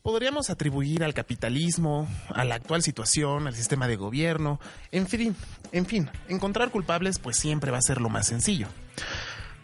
Podríamos 0.01 0.49
atribuir 0.49 1.03
al 1.03 1.13
capitalismo, 1.13 2.07
a 2.29 2.43
la 2.43 2.55
actual 2.55 2.81
situación, 2.81 3.47
al 3.47 3.55
sistema 3.55 3.87
de 3.87 3.95
gobierno, 3.95 4.59
en 4.91 5.07
fin, 5.07 5.35
en 5.71 5.85
fin, 5.85 6.09
encontrar 6.27 6.71
culpables 6.71 7.19
pues 7.19 7.37
siempre 7.37 7.71
va 7.71 7.77
a 7.77 7.83
ser 7.83 8.01
lo 8.01 8.09
más 8.09 8.27
sencillo. 8.27 8.67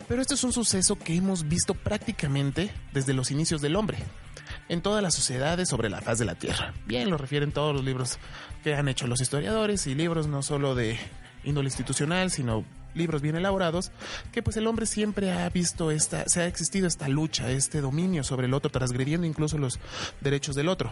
Pero 0.07 0.21
esto 0.21 0.35
es 0.35 0.43
un 0.43 0.53
suceso 0.53 0.97
que 0.97 1.15
hemos 1.15 1.49
visto 1.49 1.73
prácticamente 1.73 2.71
desde 2.93 3.13
los 3.13 3.31
inicios 3.31 3.61
del 3.61 3.75
hombre 3.75 3.97
en 4.69 4.81
todas 4.81 5.01
las 5.03 5.15
sociedades 5.15 5.69
sobre 5.69 5.89
la 5.89 6.01
faz 6.01 6.19
de 6.19 6.25
la 6.25 6.35
Tierra. 6.35 6.73
Bien 6.85 7.09
lo 7.09 7.17
refieren 7.17 7.51
todos 7.51 7.73
los 7.73 7.83
libros 7.83 8.19
que 8.63 8.75
han 8.75 8.87
hecho 8.87 9.07
los 9.07 9.21
historiadores 9.21 9.87
y 9.87 9.95
libros 9.95 10.27
no 10.27 10.41
solo 10.41 10.75
de 10.75 10.97
índole 11.43 11.67
institucional, 11.67 12.31
sino 12.31 12.65
libros 12.97 13.21
bien 13.21 13.35
elaborados, 13.35 13.91
que 14.31 14.41
pues 14.41 14.57
el 14.57 14.67
hombre 14.67 14.85
siempre 14.85 15.31
ha 15.31 15.47
visto 15.49 15.91
esta, 15.91 16.27
se 16.27 16.41
ha 16.41 16.47
existido 16.47 16.87
esta 16.87 17.07
lucha, 17.07 17.49
este 17.51 17.79
dominio 17.79 18.23
sobre 18.23 18.47
el 18.47 18.53
otro, 18.53 18.71
transgrediendo 18.71 19.25
incluso 19.25 19.57
los 19.57 19.79
derechos 20.19 20.55
del 20.55 20.67
otro. 20.67 20.91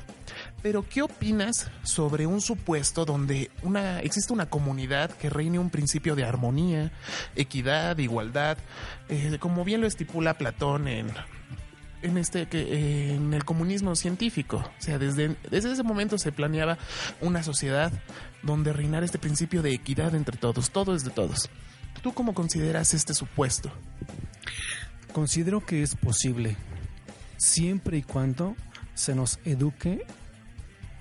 Pero, 0.62 0.88
¿qué 0.88 1.01
opinas 1.01 1.70
sobre 1.84 2.27
un 2.27 2.41
supuesto 2.41 3.05
donde 3.05 3.50
una, 3.63 4.00
existe 4.01 4.32
una 4.32 4.50
comunidad 4.50 5.12
que 5.12 5.29
reine 5.29 5.60
un 5.60 5.70
principio 5.70 6.15
de 6.15 6.24
armonía, 6.24 6.91
equidad, 7.36 7.98
igualdad, 7.98 8.58
eh, 9.10 9.38
como 9.39 9.65
bien 9.65 9.82
lo 9.82 9.88
estipula 9.88 10.38
Platón 10.38 10.88
en 10.88 11.08
en 12.05 12.17
este 12.17 12.47
que 12.47 13.13
en 13.13 13.33
el 13.33 13.43
comunismo 13.43 13.95
científico. 13.95 14.57
O 14.57 14.81
sea, 14.81 14.97
desde, 14.97 15.35
desde 15.50 15.71
ese 15.71 15.83
momento 15.83 16.17
se 16.17 16.31
planeaba 16.31 16.77
una 17.21 17.43
sociedad 17.43 17.91
donde 18.43 18.74
reinara 18.74 19.05
este 19.05 19.19
principio 19.19 19.62
de 19.62 19.74
equidad 19.74 20.15
entre 20.15 20.38
todos, 20.38 20.71
todo 20.71 20.95
es 20.95 21.03
de 21.03 21.12
todos. 21.12 21.50
¿Tú 22.01 22.13
cómo 22.13 22.33
consideras 22.33 22.93
este 22.93 23.13
supuesto? 23.13 23.71
Considero 25.12 25.65
que 25.65 25.81
es 25.81 25.95
posible, 25.95 26.55
siempre 27.38 27.97
y 27.97 28.03
cuando 28.03 28.55
se 28.93 29.15
nos 29.15 29.39
eduque 29.45 30.05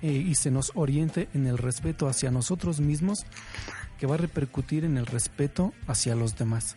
eh, 0.01 0.11
y 0.11 0.35
se 0.35 0.51
nos 0.51 0.71
oriente 0.75 1.29
en 1.33 1.47
el 1.47 1.57
respeto 1.57 2.07
hacia 2.07 2.31
nosotros 2.31 2.79
mismos, 2.79 3.25
que 3.99 4.07
va 4.07 4.15
a 4.15 4.17
repercutir 4.17 4.83
en 4.83 4.97
el 4.97 5.05
respeto 5.05 5.73
hacia 5.87 6.15
los 6.15 6.37
demás. 6.37 6.75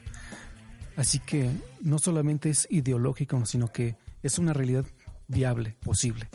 Así 0.96 1.20
que 1.20 1.50
no 1.80 1.98
solamente 1.98 2.50
es 2.50 2.66
ideológico, 2.70 3.44
sino 3.46 3.72
que 3.72 3.96
es 4.22 4.38
una 4.38 4.52
realidad 4.52 4.84
viable, 5.26 5.76
posible. 5.84 6.28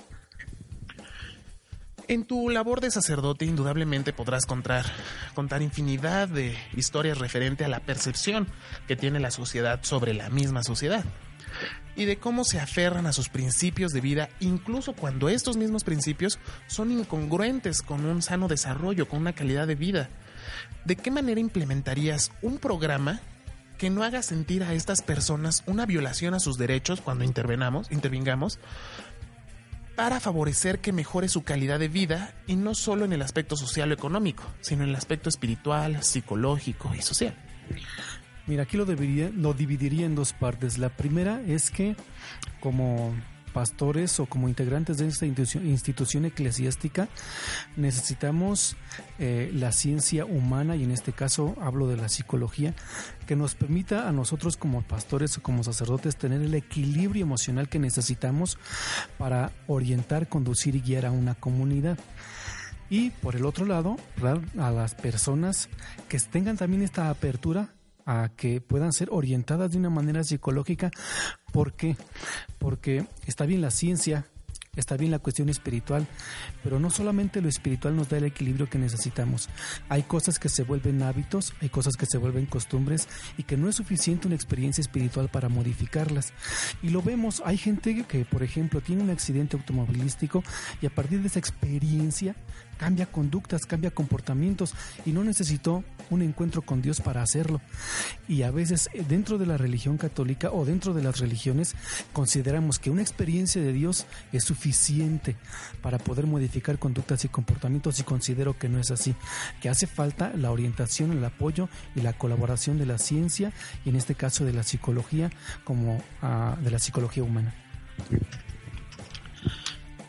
En 2.07 2.25
tu 2.25 2.49
labor 2.49 2.81
de 2.81 2.91
sacerdote 2.91 3.45
indudablemente 3.45 4.11
podrás 4.11 4.45
contar, 4.45 4.85
contar 5.35 5.61
infinidad 5.61 6.27
de 6.27 6.55
historias 6.75 7.17
referente 7.17 7.63
a 7.63 7.69
la 7.69 7.79
percepción 7.79 8.47
que 8.87 8.97
tiene 8.97 9.21
la 9.21 9.31
sociedad 9.31 9.79
sobre 9.83 10.13
la 10.13 10.29
misma 10.29 10.63
sociedad 10.63 11.05
y 11.95 12.05
de 12.05 12.17
cómo 12.17 12.43
se 12.43 12.59
aferran 12.59 13.05
a 13.05 13.13
sus 13.13 13.29
principios 13.29 13.91
de 13.93 14.01
vida 14.01 14.29
incluso 14.39 14.93
cuando 14.93 15.29
estos 15.29 15.55
mismos 15.55 15.83
principios 15.83 16.39
son 16.67 16.91
incongruentes 16.91 17.81
con 17.81 18.05
un 18.05 18.21
sano 18.21 18.47
desarrollo, 18.47 19.07
con 19.07 19.19
una 19.19 19.33
calidad 19.33 19.67
de 19.67 19.75
vida. 19.75 20.09
¿De 20.85 20.95
qué 20.95 21.09
manera 21.09 21.39
implementarías 21.39 22.31
un 22.41 22.57
programa 22.57 23.21
que 23.83 23.89
no 23.89 24.03
haga 24.03 24.21
sentir 24.21 24.63
a 24.63 24.73
estas 24.73 25.01
personas 25.01 25.61
una 25.67 25.85
violación 25.85 26.33
a 26.33 26.39
sus 26.39 26.57
derechos 26.57 27.01
cuando 27.01 27.25
intervenamos, 27.25 27.91
intervingamos, 27.91 28.57
para 29.97 30.21
favorecer 30.21 30.79
que 30.79 30.93
mejore 30.93 31.27
su 31.27 31.43
calidad 31.43 31.79
de 31.79 31.89
vida 31.89 32.33
y 32.47 32.55
no 32.55 32.75
solo 32.75 33.03
en 33.03 33.11
el 33.11 33.21
aspecto 33.21 33.57
social 33.57 33.91
o 33.91 33.93
económico, 33.93 34.45
sino 34.61 34.83
en 34.83 34.91
el 34.91 34.95
aspecto 34.95 35.27
espiritual, 35.27 36.01
psicológico 36.01 36.95
y 36.97 37.01
social. 37.01 37.35
Mira, 38.47 38.63
aquí 38.63 38.77
lo, 38.77 38.85
debería, 38.85 39.29
lo 39.35 39.53
dividiría 39.53 40.05
en 40.05 40.15
dos 40.15 40.31
partes. 40.31 40.77
La 40.77 40.87
primera 40.87 41.41
es 41.45 41.69
que 41.69 41.97
como 42.61 43.13
pastores 43.53 44.19
o 44.19 44.25
como 44.25 44.49
integrantes 44.49 44.97
de 44.97 45.07
esta 45.07 45.25
institución, 45.25 46.25
eclesiástica 46.25 47.07
necesitamos 47.77 48.75
eh, 49.19 49.51
la 49.53 49.71
ciencia 49.71 50.25
humana 50.25 50.75
y 50.75 50.83
en 50.83 50.91
este 50.91 51.13
caso 51.13 51.55
hablo 51.61 51.87
de 51.87 51.97
la 51.97 52.09
psicología 52.09 52.73
que 53.27 53.35
nos 53.35 53.55
permita 53.55 54.07
a 54.07 54.11
nosotros 54.11 54.57
como 54.57 54.81
pastores 54.81 55.37
o 55.37 55.43
como 55.43 55.63
sacerdotes 55.63 56.17
tener 56.17 56.41
el 56.41 56.53
equilibrio 56.55 57.23
emocional 57.23 57.69
que 57.69 57.79
necesitamos 57.79 58.57
para 59.17 59.51
orientar, 59.67 60.27
conducir 60.27 60.75
y 60.75 60.81
guiar 60.81 61.05
a 61.05 61.11
una 61.11 61.35
comunidad. 61.35 61.97
Y 62.89 63.11
por 63.11 63.35
el 63.35 63.45
otro 63.45 63.65
lado, 63.65 63.97
a 64.57 64.71
las 64.71 64.95
personas 64.95 65.69
que 66.09 66.19
tengan 66.19 66.57
también 66.57 66.81
esta 66.81 67.09
apertura 67.09 67.69
a 68.05 68.29
que 68.35 68.61
puedan 68.61 68.93
ser 68.93 69.09
orientadas 69.11 69.71
de 69.71 69.77
una 69.77 69.89
manera 69.89 70.23
psicológica. 70.23 70.91
¿Por 71.51 71.73
qué? 71.73 71.95
Porque 72.57 73.05
está 73.25 73.45
bien 73.45 73.61
la 73.61 73.71
ciencia, 73.71 74.25
está 74.75 74.97
bien 74.97 75.11
la 75.11 75.19
cuestión 75.19 75.49
espiritual, 75.49 76.07
pero 76.63 76.79
no 76.79 76.89
solamente 76.89 77.41
lo 77.41 77.49
espiritual 77.49 77.95
nos 77.95 78.09
da 78.09 78.17
el 78.17 78.23
equilibrio 78.23 78.69
que 78.69 78.79
necesitamos. 78.79 79.47
Hay 79.87 80.01
cosas 80.01 80.39
que 80.39 80.49
se 80.49 80.63
vuelven 80.63 81.03
hábitos, 81.03 81.53
hay 81.61 81.69
cosas 81.69 81.95
que 81.95 82.07
se 82.07 82.17
vuelven 82.17 82.47
costumbres 82.47 83.07
y 83.37 83.43
que 83.43 83.55
no 83.55 83.69
es 83.69 83.75
suficiente 83.75 84.25
una 84.25 84.35
experiencia 84.35 84.81
espiritual 84.81 85.29
para 85.29 85.47
modificarlas. 85.47 86.33
Y 86.81 86.89
lo 86.89 87.03
vemos, 87.03 87.43
hay 87.45 87.57
gente 87.57 88.03
que, 88.07 88.25
por 88.25 88.41
ejemplo, 88.41 88.81
tiene 88.81 89.03
un 89.03 89.11
accidente 89.11 89.57
automovilístico 89.57 90.43
y 90.81 90.87
a 90.87 90.89
partir 90.89 91.21
de 91.21 91.27
esa 91.27 91.39
experiencia 91.39 92.35
cambia 92.77 93.05
conductas, 93.05 93.67
cambia 93.67 93.91
comportamientos 93.91 94.73
y 95.05 95.11
no 95.11 95.23
necesitó 95.23 95.83
un 96.09 96.23
encuentro 96.23 96.63
con 96.63 96.81
Dios 96.81 96.99
para 96.99 97.21
hacerlo. 97.21 97.61
Y 98.27 98.41
a 98.41 98.49
veces 98.49 98.89
dentro 99.07 99.37
de 99.37 99.45
la 99.45 99.57
religión 99.57 99.97
católica 99.97 100.51
o 100.51 100.65
dentro 100.65 100.95
de 100.95 101.03
las 101.03 101.19
religiones 101.19 101.75
consideramos 102.11 102.79
que 102.79 102.89
una 102.89 103.03
experiencia 103.03 103.61
de 103.61 103.71
Dios 103.71 104.07
es 104.31 104.43
suficiente 104.43 104.62
para 105.81 105.97
poder 105.97 106.25
modificar 106.25 106.79
conductas 106.79 107.25
y 107.25 107.29
comportamientos 107.29 107.99
y 107.99 108.03
considero 108.03 108.57
que 108.57 108.69
no 108.69 108.79
es 108.79 108.91
así, 108.91 109.15
que 109.61 109.69
hace 109.69 109.87
falta 109.87 110.31
la 110.35 110.51
orientación, 110.51 111.11
el 111.11 111.23
apoyo 111.25 111.69
y 111.95 112.01
la 112.01 112.13
colaboración 112.13 112.77
de 112.77 112.85
la 112.85 112.97
ciencia 112.97 113.51
y 113.85 113.89
en 113.89 113.95
este 113.95 114.15
caso 114.15 114.45
de 114.45 114.53
la 114.53 114.63
psicología 114.63 115.29
como 115.63 116.01
ah, 116.21 116.57
de 116.61 116.71
la 116.71 116.79
psicología 116.79 117.23
humana. 117.23 117.53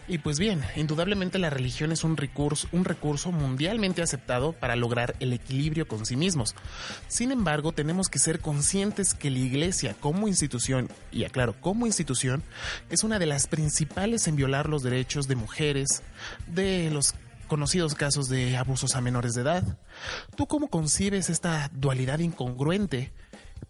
Y 0.06 0.18
pues 0.18 0.38
bien, 0.38 0.62
indudablemente 0.76 1.38
la 1.38 1.48
religión 1.48 1.90
es 1.90 2.04
un 2.04 2.18
recurso, 2.18 2.68
un 2.72 2.84
recurso 2.84 3.32
mundialmente 3.32 4.02
aceptado 4.02 4.52
para 4.52 4.76
lograr 4.76 5.16
el 5.18 5.32
equilibrio 5.32 5.88
con 5.88 6.04
sí 6.04 6.14
mismos. 6.14 6.54
Sin 7.08 7.32
embargo, 7.32 7.72
tenemos 7.72 8.08
que 8.08 8.18
ser 8.18 8.40
conscientes 8.40 9.14
que 9.14 9.30
la 9.30 9.38
iglesia 9.38 9.94
como 9.98 10.28
institución, 10.28 10.90
y 11.10 11.24
aclaro, 11.24 11.54
como 11.58 11.86
institución, 11.86 12.42
es 12.90 13.02
una 13.02 13.18
de 13.18 13.26
las 13.26 13.46
principales 13.46 14.28
en 14.28 14.36
violar 14.36 14.68
los 14.68 14.82
derechos 14.82 15.26
de 15.26 15.36
mujeres, 15.36 16.02
de 16.48 16.90
los 16.90 17.14
conocidos 17.46 17.94
casos 17.94 18.28
de 18.28 18.58
abusos 18.58 18.96
a 18.96 19.00
menores 19.00 19.34
de 19.34 19.42
edad. 19.42 19.78
¿Tú 20.36 20.46
cómo 20.46 20.68
concibes 20.68 21.30
esta 21.30 21.70
dualidad 21.72 22.18
incongruente 22.18 23.10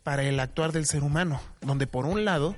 para 0.03 0.25
el 0.25 0.41
actuar 0.41 0.73
del 0.73 0.87
ser 0.87 1.05
humano, 1.05 1.41
donde 1.61 1.87
por 1.87 2.07
un 2.07 2.25
lado 2.25 2.57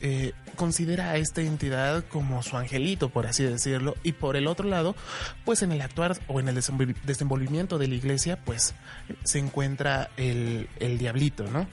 eh, 0.00 0.32
considera 0.58 1.10
a 1.10 1.16
esta 1.16 1.40
entidad 1.40 2.04
como 2.04 2.42
su 2.42 2.58
angelito, 2.58 3.08
por 3.08 3.26
así 3.26 3.44
decirlo, 3.44 3.94
y 4.02 4.12
por 4.12 4.36
el 4.36 4.46
otro 4.46 4.68
lado, 4.68 4.94
pues 5.46 5.62
en 5.62 5.72
el 5.72 5.80
actuar 5.80 6.18
o 6.26 6.40
en 6.40 6.48
el 6.48 6.54
desenvolvimiento 7.06 7.78
de 7.78 7.88
la 7.88 7.94
iglesia, 7.94 8.44
pues 8.44 8.74
se 9.24 9.38
encuentra 9.38 10.10
el, 10.18 10.68
el 10.80 10.98
diablito, 10.98 11.44
¿no? 11.44 11.66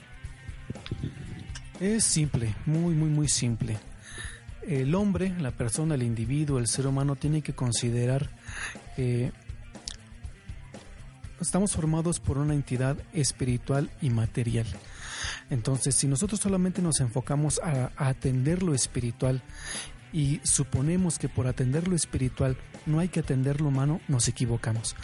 Es 1.80 2.04
simple, 2.04 2.54
muy, 2.64 2.94
muy, 2.94 3.10
muy 3.10 3.28
simple. 3.28 3.76
El 4.66 4.94
hombre, 4.94 5.34
la 5.38 5.50
persona, 5.50 5.96
el 5.96 6.02
individuo, 6.02 6.58
el 6.58 6.68
ser 6.68 6.86
humano 6.86 7.16
tiene 7.16 7.42
que 7.42 7.54
considerar 7.54 8.30
que 8.94 9.32
estamos 11.40 11.72
formados 11.72 12.20
por 12.20 12.38
una 12.38 12.54
entidad 12.54 12.96
espiritual 13.12 13.90
y 14.00 14.10
material. 14.10 14.66
Entonces, 15.50 15.94
si 15.94 16.08
nosotros 16.08 16.40
solamente 16.40 16.82
nos 16.82 17.00
enfocamos 17.00 17.60
a, 17.62 17.90
atender 17.96 18.62
lo 18.62 18.74
espiritual 18.74 19.42
y 20.12 20.40
suponemos 20.44 21.18
que 21.18 21.28
por 21.28 21.46
atender 21.46 21.88
lo 21.88 21.96
espiritual 21.96 22.56
no 22.86 23.00
hay 23.00 23.08
que 23.08 23.20
atender 23.20 23.60
lo 23.60 23.68
humano, 23.68 24.00
nos 24.08 24.28
equivocamos. 24.28 24.96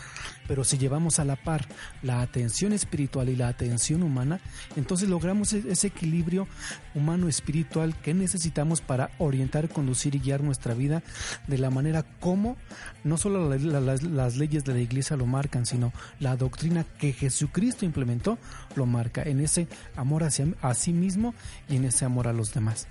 Pero 0.46 0.64
si 0.64 0.78
llevamos 0.78 1.18
a 1.18 1.24
la 1.24 1.36
par 1.36 1.66
la 2.02 2.20
atención 2.20 2.72
espiritual 2.72 3.28
y 3.28 3.36
la 3.36 3.48
atención 3.48 4.02
humana, 4.02 4.40
entonces 4.76 5.08
logramos 5.08 5.52
e-, 5.52 5.64
ese 5.68 5.88
equilibrio 5.88 6.46
humano-espiritual 6.94 7.96
que 8.00 8.14
necesitamos 8.14 8.80
para 8.80 9.10
orientar, 9.18 9.68
conducir 9.68 10.14
y 10.14 10.20
guiar 10.20 10.42
nuestra 10.42 10.74
vida 10.74 11.02
de 11.46 11.58
la 11.58 11.70
manera 11.70 12.02
como 12.20 12.56
no 13.04 13.16
solo 13.16 13.48
las 13.48 14.36
leyes 14.36 14.64
de 14.64 14.74
la 14.74 14.80
iglesia 14.80 15.16
lo 15.16 15.26
marcan, 15.26 15.66
sino 15.66 15.92
la 16.20 16.36
doctrina 16.36 16.84
que 16.84 17.12
Jesucristo 17.12 17.84
implementó 17.84 18.38
lo 18.76 18.86
marca 18.86 19.22
en 19.22 19.40
ese 19.40 19.68
amor 19.96 20.24
hacia 20.24 20.46
a 20.60 20.74
sí 20.74 20.92
mismo 20.92 21.34
y 21.68 21.76
en 21.76 21.84
ese 21.84 22.04
amor 22.04 22.28
a 22.28 22.32
los 22.32 22.52
demás. 22.52 22.88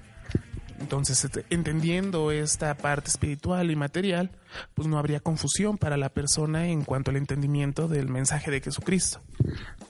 Entonces, 0.81 1.23
este, 1.23 1.45
entendiendo 1.51 2.31
esta 2.31 2.75
parte 2.75 3.09
espiritual 3.09 3.69
y 3.69 3.75
material, 3.75 4.31
pues 4.73 4.87
no 4.87 4.97
habría 4.97 5.19
confusión 5.19 5.77
para 5.77 5.95
la 5.95 6.09
persona 6.09 6.67
en 6.67 6.83
cuanto 6.83 7.11
al 7.11 7.17
entendimiento 7.17 7.87
del 7.87 8.07
mensaje 8.09 8.49
de 8.49 8.61
Jesucristo. 8.61 9.21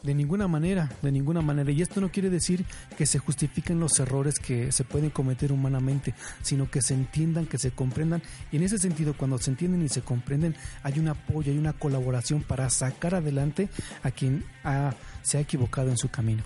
De 0.03 0.13
ninguna 0.13 0.47
manera, 0.47 0.91
de 1.01 1.11
ninguna 1.11 1.41
manera. 1.41 1.71
Y 1.71 1.81
esto 1.81 2.01
no 2.01 2.11
quiere 2.11 2.29
decir 2.29 2.65
que 2.97 3.05
se 3.05 3.19
justifiquen 3.19 3.79
los 3.79 3.97
errores 3.99 4.37
que 4.37 4.71
se 4.71 4.83
pueden 4.83 5.09
cometer 5.11 5.51
humanamente, 5.53 6.13
sino 6.41 6.69
que 6.69 6.81
se 6.81 6.93
entiendan, 6.93 7.45
que 7.45 7.57
se 7.57 7.71
comprendan. 7.71 8.21
Y 8.51 8.57
en 8.57 8.63
ese 8.63 8.77
sentido, 8.77 9.15
cuando 9.15 9.37
se 9.37 9.49
entienden 9.49 9.81
y 9.83 9.89
se 9.89 10.01
comprenden, 10.01 10.55
hay 10.83 10.99
un 10.99 11.07
apoyo, 11.07 11.51
hay 11.51 11.57
una 11.57 11.73
colaboración 11.73 12.43
para 12.43 12.69
sacar 12.69 13.15
adelante 13.15 13.69
a 14.03 14.11
quien 14.11 14.43
se 15.21 15.37
ha 15.37 15.41
equivocado 15.41 15.89
en 15.89 15.97
su 15.97 16.09
camino. 16.09 16.43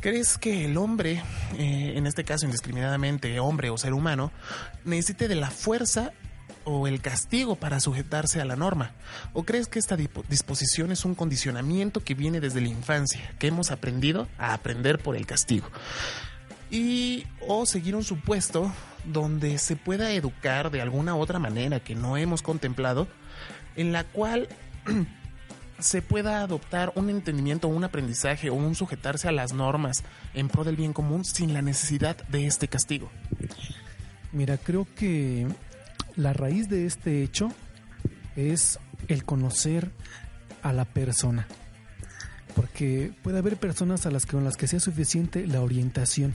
¿Crees 0.00 0.38
que 0.38 0.64
el 0.64 0.78
hombre, 0.78 1.22
eh, 1.58 1.92
en 1.96 2.06
este 2.06 2.24
caso 2.24 2.46
indiscriminadamente 2.46 3.38
hombre 3.38 3.68
o 3.68 3.76
ser 3.76 3.92
humano, 3.92 4.32
necesite 4.86 5.28
de 5.28 5.34
la 5.34 5.50
fuerza 5.50 6.12
o 6.64 6.86
el 6.86 7.02
castigo 7.02 7.56
para 7.56 7.80
sujetarse 7.80 8.40
a 8.40 8.46
la 8.46 8.56
norma? 8.56 8.92
¿O 9.34 9.44
crees 9.44 9.68
que 9.68 9.78
esta 9.78 9.96
disposición 9.96 10.90
es 10.90 11.04
un 11.04 11.14
condicionamiento 11.14 12.02
que 12.02 12.14
viene 12.14 12.40
desde 12.40 12.62
la 12.62 12.68
infancia, 12.68 13.20
que 13.38 13.48
hemos 13.48 13.70
aprendido 13.70 14.26
a 14.38 14.54
aprender 14.54 15.00
por 15.00 15.16
el 15.16 15.26
castigo? 15.26 15.68
Y 16.70 17.26
o 17.46 17.66
seguir 17.66 17.94
un 17.94 18.04
supuesto 18.04 18.72
donde 19.04 19.58
se 19.58 19.76
pueda 19.76 20.12
educar 20.12 20.70
de 20.70 20.80
alguna 20.80 21.14
otra 21.14 21.38
manera 21.38 21.80
que 21.80 21.94
no 21.94 22.16
hemos 22.16 22.40
contemplado, 22.40 23.06
en 23.76 23.92
la 23.92 24.04
cual 24.04 24.48
se 25.82 26.02
pueda 26.02 26.42
adoptar 26.42 26.92
un 26.94 27.10
entendimiento, 27.10 27.68
un 27.68 27.84
aprendizaje 27.84 28.50
o 28.50 28.54
un 28.54 28.74
sujetarse 28.74 29.28
a 29.28 29.32
las 29.32 29.52
normas 29.52 30.02
en 30.34 30.48
pro 30.48 30.64
del 30.64 30.76
bien 30.76 30.92
común 30.92 31.24
sin 31.24 31.52
la 31.54 31.62
necesidad 31.62 32.16
de 32.28 32.46
este 32.46 32.68
castigo? 32.68 33.10
Mira, 34.32 34.58
creo 34.58 34.86
que 34.94 35.46
la 36.16 36.32
raíz 36.32 36.68
de 36.68 36.86
este 36.86 37.22
hecho 37.22 37.52
es 38.36 38.78
el 39.08 39.24
conocer 39.24 39.90
a 40.62 40.72
la 40.72 40.84
persona. 40.84 41.46
Porque 42.54 43.12
puede 43.22 43.38
haber 43.38 43.56
personas 43.56 44.06
a 44.06 44.10
las 44.10 44.26
que 44.26 44.32
con 44.32 44.44
las 44.44 44.56
que 44.56 44.66
sea 44.66 44.80
suficiente 44.80 45.46
la 45.46 45.62
orientación 45.62 46.34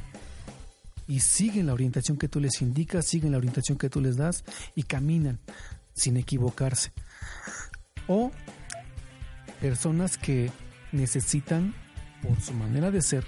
y 1.07 1.19
siguen 1.19 1.67
la 1.67 1.73
orientación 1.73 2.17
que 2.17 2.27
tú 2.27 2.39
les 2.39 2.61
indicas, 2.61 3.05
siguen 3.05 3.31
la 3.31 3.37
orientación 3.37 3.77
que 3.77 3.89
tú 3.89 4.01
les 4.01 4.17
das 4.17 4.43
y 4.75 4.83
caminan 4.83 5.39
sin 5.93 6.17
equivocarse. 6.17 6.91
O 8.07 8.31
personas 9.65 10.19
que 10.19 10.51
necesitan, 10.91 11.73
por 12.21 12.39
su 12.39 12.53
manera 12.53 12.91
de 12.91 13.01
ser, 13.01 13.25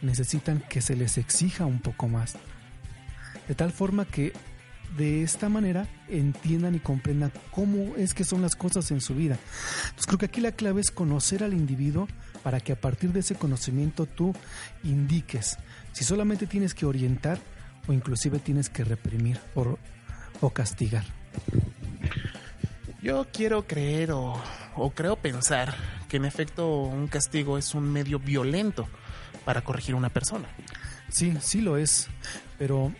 necesitan 0.00 0.60
que 0.66 0.80
se 0.80 0.96
les 0.96 1.18
exija 1.18 1.66
un 1.66 1.78
poco 1.78 2.08
más. 2.08 2.36
De 3.48 3.54
tal 3.54 3.70
forma 3.70 4.06
que 4.06 4.32
de 4.96 5.22
esta 5.22 5.50
manera 5.50 5.86
entiendan 6.08 6.74
y 6.74 6.78
comprendan 6.78 7.32
cómo 7.50 7.96
es 7.96 8.14
que 8.14 8.24
son 8.24 8.40
las 8.40 8.56
cosas 8.56 8.90
en 8.92 9.02
su 9.02 9.14
vida. 9.14 9.36
Entonces 9.82 10.06
creo 10.06 10.18
que 10.20 10.24
aquí 10.24 10.40
la 10.40 10.52
clave 10.52 10.80
es 10.80 10.90
conocer 10.90 11.44
al 11.44 11.52
individuo 11.52 12.08
para 12.42 12.58
que 12.58 12.72
a 12.72 12.80
partir 12.80 13.12
de 13.12 13.20
ese 13.20 13.34
conocimiento 13.34 14.06
tú 14.06 14.34
indiques 14.84 15.58
si 15.92 16.02
solamente 16.02 16.46
tienes 16.46 16.72
que 16.72 16.86
orientar 16.86 17.38
o 17.86 17.92
inclusive 17.92 18.38
tienes 18.38 18.70
que 18.70 18.84
reprimir 18.84 19.38
o 20.40 20.48
castigar. 20.48 21.04
Yo 23.02 23.26
quiero 23.30 23.66
creer 23.66 24.12
o, 24.12 24.40
creo 24.94 25.16
pensar 25.16 25.74
que 26.08 26.16
en 26.16 26.24
efecto 26.24 26.82
un 26.82 27.08
castigo 27.08 27.58
es 27.58 27.74
un 27.74 27.90
medio 27.90 28.18
violento 28.18 28.88
para 29.44 29.62
corregir 29.62 29.94
a 29.94 29.98
una 29.98 30.10
persona. 30.10 30.48
Sí, 31.08 31.36
sí 31.40 31.60
lo 31.60 31.76
es, 31.76 32.08
pero 32.58 32.92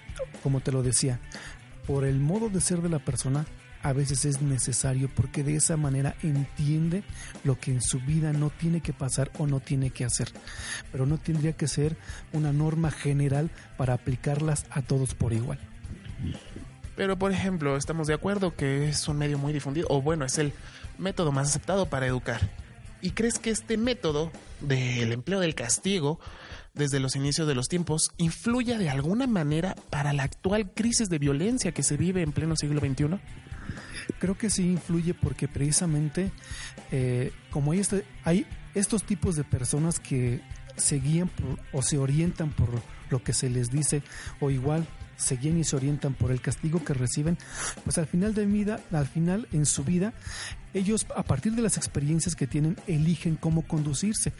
como 0.43 0.61
te 0.61 0.73
lo 0.73 0.83
decía, 0.83 1.21
por 1.87 2.05
el 2.05 2.19
modo 2.19 2.49
de 2.49 2.61
ser 2.61 2.83
de 2.83 2.89
la 2.89 2.99
persona, 2.99 3.47
a 3.83 3.93
veces 3.93 4.25
es 4.25 4.41
necesario 4.43 5.11
porque 5.15 5.43
de 5.43 5.57
esa 5.57 5.77
manera 5.77 6.15
entiende 6.23 7.03
lo 7.43 7.59
que 7.59 7.73
en 7.73 7.83
su 7.83 7.99
vida 8.01 8.33
no 8.33 8.51
tiene 8.51 8.81
que 8.81 8.93
pasar 8.93 9.31
o 9.39 9.47
no 9.47 9.61
tiene 9.61 9.91
que 9.91 10.05
hacer. 10.05 10.31
Pero 10.93 11.07
no 11.07 11.19
tendría 11.19 11.55
que 11.55 11.67
ser 11.67 11.97
una 12.33 12.53
norma 12.53 12.91
general 12.91 13.51
para 13.77 13.95
aplicarlas 13.95 14.67
a 14.71 14.83
todos 14.83 15.15
por 15.15 15.33
igual. 15.33 15.59
Pero, 16.95 17.19
por 17.19 17.33
ejemplo, 17.33 17.77
estamos 17.77 18.07
de 18.07 18.15
acuerdo 18.15 18.55
que 18.55 18.89
es 18.89 19.09
un 19.09 19.19
medio 19.19 19.39
muy 19.39 19.53
difundido, 19.53 19.87
o 19.91 20.03
bueno, 20.03 20.25
es 20.25 20.39
el 20.39 20.53
método 21.03 21.33
más 21.33 21.49
aceptado 21.49 21.87
para 21.87 22.07
educar. 22.07 22.41
¿Y 23.01 23.11
crees 23.11 23.39
que 23.39 23.51
este 23.51 23.77
método 23.77 24.31
del 24.61 25.13
empleo 25.13 25.41
del 25.41 25.55
castigo 25.55 26.21
desde 26.73 27.01
los 27.01 27.17
inicios 27.17 27.47
de 27.49 27.55
los 27.55 27.69
tiempos 27.69 28.13
influye 28.17 28.79
de 28.79 28.89
alguna 28.89 29.27
manera 29.27 29.75
para 29.91 30.13
la 30.13 30.23
actual 30.23 30.73
crisis 30.73 31.09
de 31.09 31.19
violencia 31.19 31.73
que 31.73 31.83
se 31.83 31.97
vive 31.97 32.23
en 32.23 32.33
pleno 32.33 32.57
siglo 32.57 32.81
XXI? 32.81 33.19
Creo 34.19 34.39
que 34.39 34.51
sí 34.51 34.63
influye 34.63 35.15
porque 35.15 35.49
precisamente 35.49 36.33
eh, 36.91 37.33
como 37.51 37.73
hay, 37.73 37.81
este, 37.81 38.05
hay 38.25 38.47
estos 38.75 39.05
tipos 39.05 39.35
de 39.37 39.45
personas 39.45 39.99
que 39.99 40.41
se 40.77 41.01
guían 41.01 41.31
o 41.73 41.83
se 41.83 41.99
orientan 41.99 42.51
por 42.51 42.69
lo 43.11 43.23
que 43.23 43.33
se 43.33 43.51
les 43.51 43.71
dice 43.71 44.03
o 44.41 44.51
igual 44.51 44.87
se 45.23 45.37
guían 45.37 45.59
y 45.59 45.65
se 45.65 45.77
orientan 45.77 46.15
por 46.15 46.31
el 46.31 46.41
castigo 46.41 46.85
que 46.85 46.95
reciben, 46.95 47.39
pues 47.85 47.99
al 47.99 48.07
final 48.07 48.35
de 48.35 48.47
vida, 48.47 48.81
al 48.93 49.07
final 49.07 49.49
en 49.53 49.67
su 49.67 49.85
vida, 49.85 50.13
ellos 50.75 51.07
a 51.15 51.23
partir 51.23 51.55
de 51.55 51.63
las 51.63 51.77
experiencias 51.77 52.35
que 52.35 52.47
tienen 52.47 52.77
eligen 52.87 53.37
cómo 53.37 53.63
conducirse. 53.63 54.33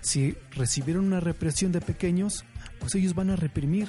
Si 0.00 0.36
recibieron 0.52 1.06
una 1.06 1.20
represión 1.20 1.72
de 1.72 1.80
pequeños, 1.80 2.44
pues 2.80 2.94
ellos 2.94 3.14
van 3.14 3.30
a 3.30 3.36
reprimir, 3.36 3.88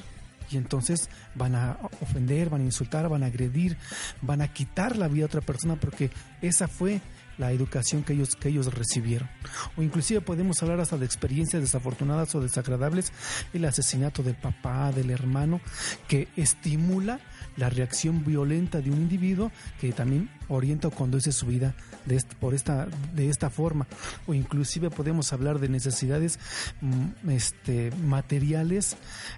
y 0.49 0.57
entonces 0.57 1.09
van 1.35 1.55
a 1.55 1.77
ofender, 2.01 2.49
van 2.49 2.61
a 2.61 2.65
insultar, 2.65 3.09
van 3.09 3.23
a 3.23 3.27
agredir, 3.27 3.77
van 4.21 4.41
a 4.41 4.53
quitar 4.53 4.95
la 4.95 5.07
vida 5.07 5.23
a 5.23 5.27
otra 5.27 5.41
persona 5.41 5.75
porque 5.75 6.09
esa 6.41 6.67
fue 6.67 7.01
la 7.37 7.51
educación 7.51 8.03
que 8.03 8.13
ellos, 8.13 8.35
que 8.35 8.49
ellos 8.49 8.73
recibieron. 8.73 9.29
O 9.75 9.81
inclusive 9.81 10.21
podemos 10.21 10.61
hablar 10.61 10.79
hasta 10.79 10.97
de 10.97 11.05
experiencias 11.05 11.61
desafortunadas 11.61 12.33
o 12.35 12.41
desagradables, 12.41 13.11
el 13.53 13.65
asesinato 13.65 14.23
del 14.23 14.35
papá, 14.35 14.91
del 14.91 15.09
hermano, 15.09 15.61
que 16.07 16.27
estimula 16.35 17.19
la 17.55 17.69
reacción 17.69 18.23
violenta 18.23 18.81
de 18.81 18.91
un 18.91 18.97
individuo 18.97 19.51
que 19.79 19.91
también 19.91 20.29
orienta 20.47 20.87
o 20.87 20.91
conduce 20.91 21.31
su 21.31 21.47
vida 21.47 21.75
de 22.05 22.21
por 22.39 22.53
esta, 22.53 22.87
de 23.15 23.29
esta 23.29 23.49
forma. 23.49 23.87
O 24.25 24.33
inclusive 24.33 24.89
podemos 24.89 25.33
hablar 25.33 25.59
de 25.59 25.69
necesidades 25.69 26.39
mm, 26.81 27.29
este, 27.29 27.91
materiales 28.03 28.97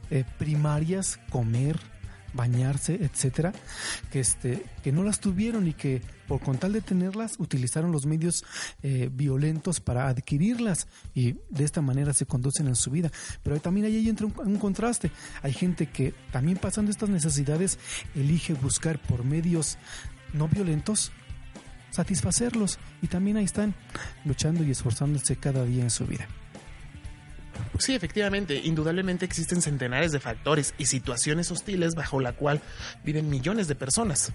eh, 0.10 0.24
primarias, 0.38 1.20
comer, 1.30 1.80
bañarse, 2.34 2.96
etcétera, 2.96 3.54
que 4.12 4.20
este, 4.20 4.66
que 4.84 4.92
no 4.92 5.04
las 5.04 5.20
tuvieron 5.20 5.68
y 5.68 5.74
que 5.74 6.02
por 6.28 6.40
con 6.42 6.58
tal 6.58 6.74
de 6.74 6.82
tenerlas 6.82 7.34
utilizaron 7.40 7.92
los 7.92 8.06
medios 8.06 8.44
eh, 8.84 9.10
violentos 9.12 9.80
para 9.80 10.08
adquirirlas 10.08 10.88
y 11.16 11.38
de 11.50 11.64
esta 11.64 11.82
manera 11.82 12.14
se 12.14 12.26
conducen 12.26 12.68
en 12.68 12.76
su 12.76 12.92
vida. 12.92 13.12
Pero 13.44 13.60
también 13.60 13.88
ahí 13.88 14.08
entra 14.08 14.28
un, 14.28 14.34
un 14.38 14.58
contraste. 14.58 15.12
Hay 15.42 15.54
gente 15.54 15.88
que 15.88 16.14
también 16.32 16.58
pasando 16.58 16.92
estas 16.92 17.10
necesidades 17.10 17.80
elige 18.16 18.54
buscar 18.54 19.00
por 19.02 19.24
medios 19.24 19.78
no 20.34 20.48
violentos 20.48 21.12
satisfacerlos 21.92 22.78
y 23.02 23.08
también 23.08 23.38
ahí 23.38 23.46
están 23.46 23.74
luchando 24.26 24.64
y 24.64 24.72
esforzándose 24.72 25.36
cada 25.36 25.66
día 25.66 25.84
en 25.84 25.90
su 25.90 26.06
vida. 26.06 26.28
Sí, 27.78 27.96
efectivamente, 27.96 28.56
indudablemente 28.64 29.26
existen 29.26 29.62
centenares 29.62 30.12
de 30.12 30.20
factores 30.20 30.74
y 30.78 30.86
situaciones 30.86 31.52
hostiles 31.52 31.96
bajo 31.96 32.20
la 32.20 32.34
cual 32.34 32.62
viven 33.04 33.30
millones 33.30 33.68
de 33.68 33.76
personas. 33.76 34.34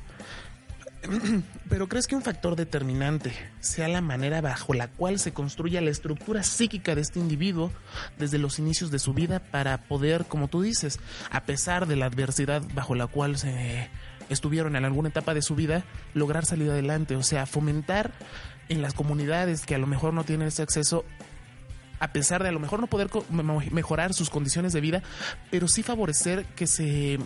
Pero 1.69 1.89
¿crees 1.89 2.07
que 2.07 2.17
un 2.17 2.23
factor 2.23 2.57
determinante 2.57 3.33
sea 3.61 3.89
la 3.89 4.01
manera 4.01 4.41
bajo 4.41 4.75
la 4.75 4.89
cual 4.89 5.19
se 5.19 5.33
construye 5.33 5.81
la 5.81 5.91
estructura 5.91 6.43
psíquica 6.43 6.95
de 6.95 7.03
este 7.03 7.21
individuo 7.21 7.71
desde 8.19 8.39
los 8.39 8.59
inicios 8.59 8.91
de 8.91 8.99
su 8.99 9.15
vida 9.15 9.41
para 9.41 9.79
poder, 9.85 10.25
como 10.27 10.49
tú 10.49 10.63
dices, 10.63 10.99
a 11.31 11.45
pesar 11.45 11.87
de 11.87 11.97
la 11.97 12.07
adversidad 12.07 12.63
bajo 12.75 12.95
la 12.95 13.07
cual 13.07 13.37
se 13.37 13.91
estuvieron 14.29 14.77
en 14.77 14.85
alguna 14.85 15.11
etapa 15.11 15.35
de 15.35 15.43
su 15.43 15.55
vida, 15.55 15.85
lograr 16.15 16.47
salir 16.47 16.71
adelante? 16.71 17.17
O 17.17 17.23
sea, 17.23 17.47
fomentar 17.47 18.13
en 18.69 18.83
las 18.83 18.95
comunidades 18.95 19.67
que 19.67 19.75
a 19.75 19.79
lo 19.79 19.87
mejor 19.87 20.15
no 20.15 20.25
tienen 20.25 20.49
ese 20.49 20.63
acceso 20.63 21.05
a 22.01 22.13
pesar 22.13 22.43
de 22.43 22.49
a 22.49 22.53
lo 22.53 22.61
mejor 22.61 22.81
no 22.81 22.87
poder 22.87 23.09
mejorar 23.71 24.15
sus 24.15 24.31
condiciones 24.31 24.73
de 24.73 24.81
vida, 24.81 25.03
pero 25.51 25.69
sí 25.69 25.83
favorecer 25.83 26.45
que 26.57 26.67
se 26.67 27.19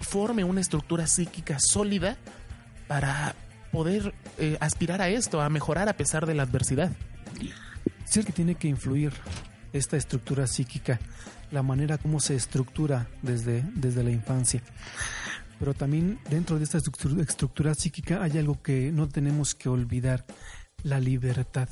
forme 0.00 0.44
una 0.44 0.60
estructura 0.60 1.06
psíquica 1.06 1.58
sólida 1.60 2.16
para 2.88 3.34
poder 3.70 4.14
eh, 4.38 4.56
aspirar 4.60 5.00
a 5.00 5.08
esto, 5.08 5.40
a 5.40 5.48
mejorar 5.48 5.88
a 5.88 5.92
pesar 5.96 6.26
de 6.26 6.34
la 6.34 6.42
adversidad. 6.42 6.90
Sí, 8.04 8.24
que 8.24 8.32
tiene 8.32 8.56
que 8.56 8.68
influir 8.68 9.12
esta 9.72 9.96
estructura 9.96 10.46
psíquica, 10.46 10.98
la 11.52 11.62
manera 11.62 11.98
como 11.98 12.18
se 12.18 12.34
estructura 12.34 13.08
desde, 13.22 13.62
desde 13.74 14.02
la 14.02 14.10
infancia. 14.10 14.62
Pero 15.60 15.74
también 15.74 16.18
dentro 16.28 16.58
de 16.58 16.64
esta 16.64 16.78
estructura 16.78 17.74
psíquica 17.74 18.22
hay 18.22 18.38
algo 18.38 18.60
que 18.62 18.90
no 18.90 19.08
tenemos 19.08 19.54
que 19.54 19.68
olvidar, 19.68 20.24
la 20.82 20.98
libertad 20.98 21.68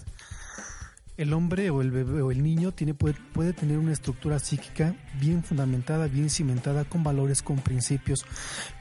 el 1.19 1.33
hombre 1.33 1.69
o 1.71 1.83
el 1.83 1.91
bebé 1.91 2.23
o 2.23 2.31
el 2.31 2.43
niño 2.45 2.73
tiene, 2.73 2.95
puede, 2.95 3.17
puede, 3.33 3.53
tener 3.53 3.77
una 3.77 3.93
estructura 3.93 4.39
psíquica 4.39 4.95
bien 5.21 5.43
fundamentada, 5.43 6.07
bien 6.07 6.31
cimentada, 6.31 6.85
con 6.85 7.03
valores, 7.03 7.43
con 7.43 7.59
principios, 7.59 8.25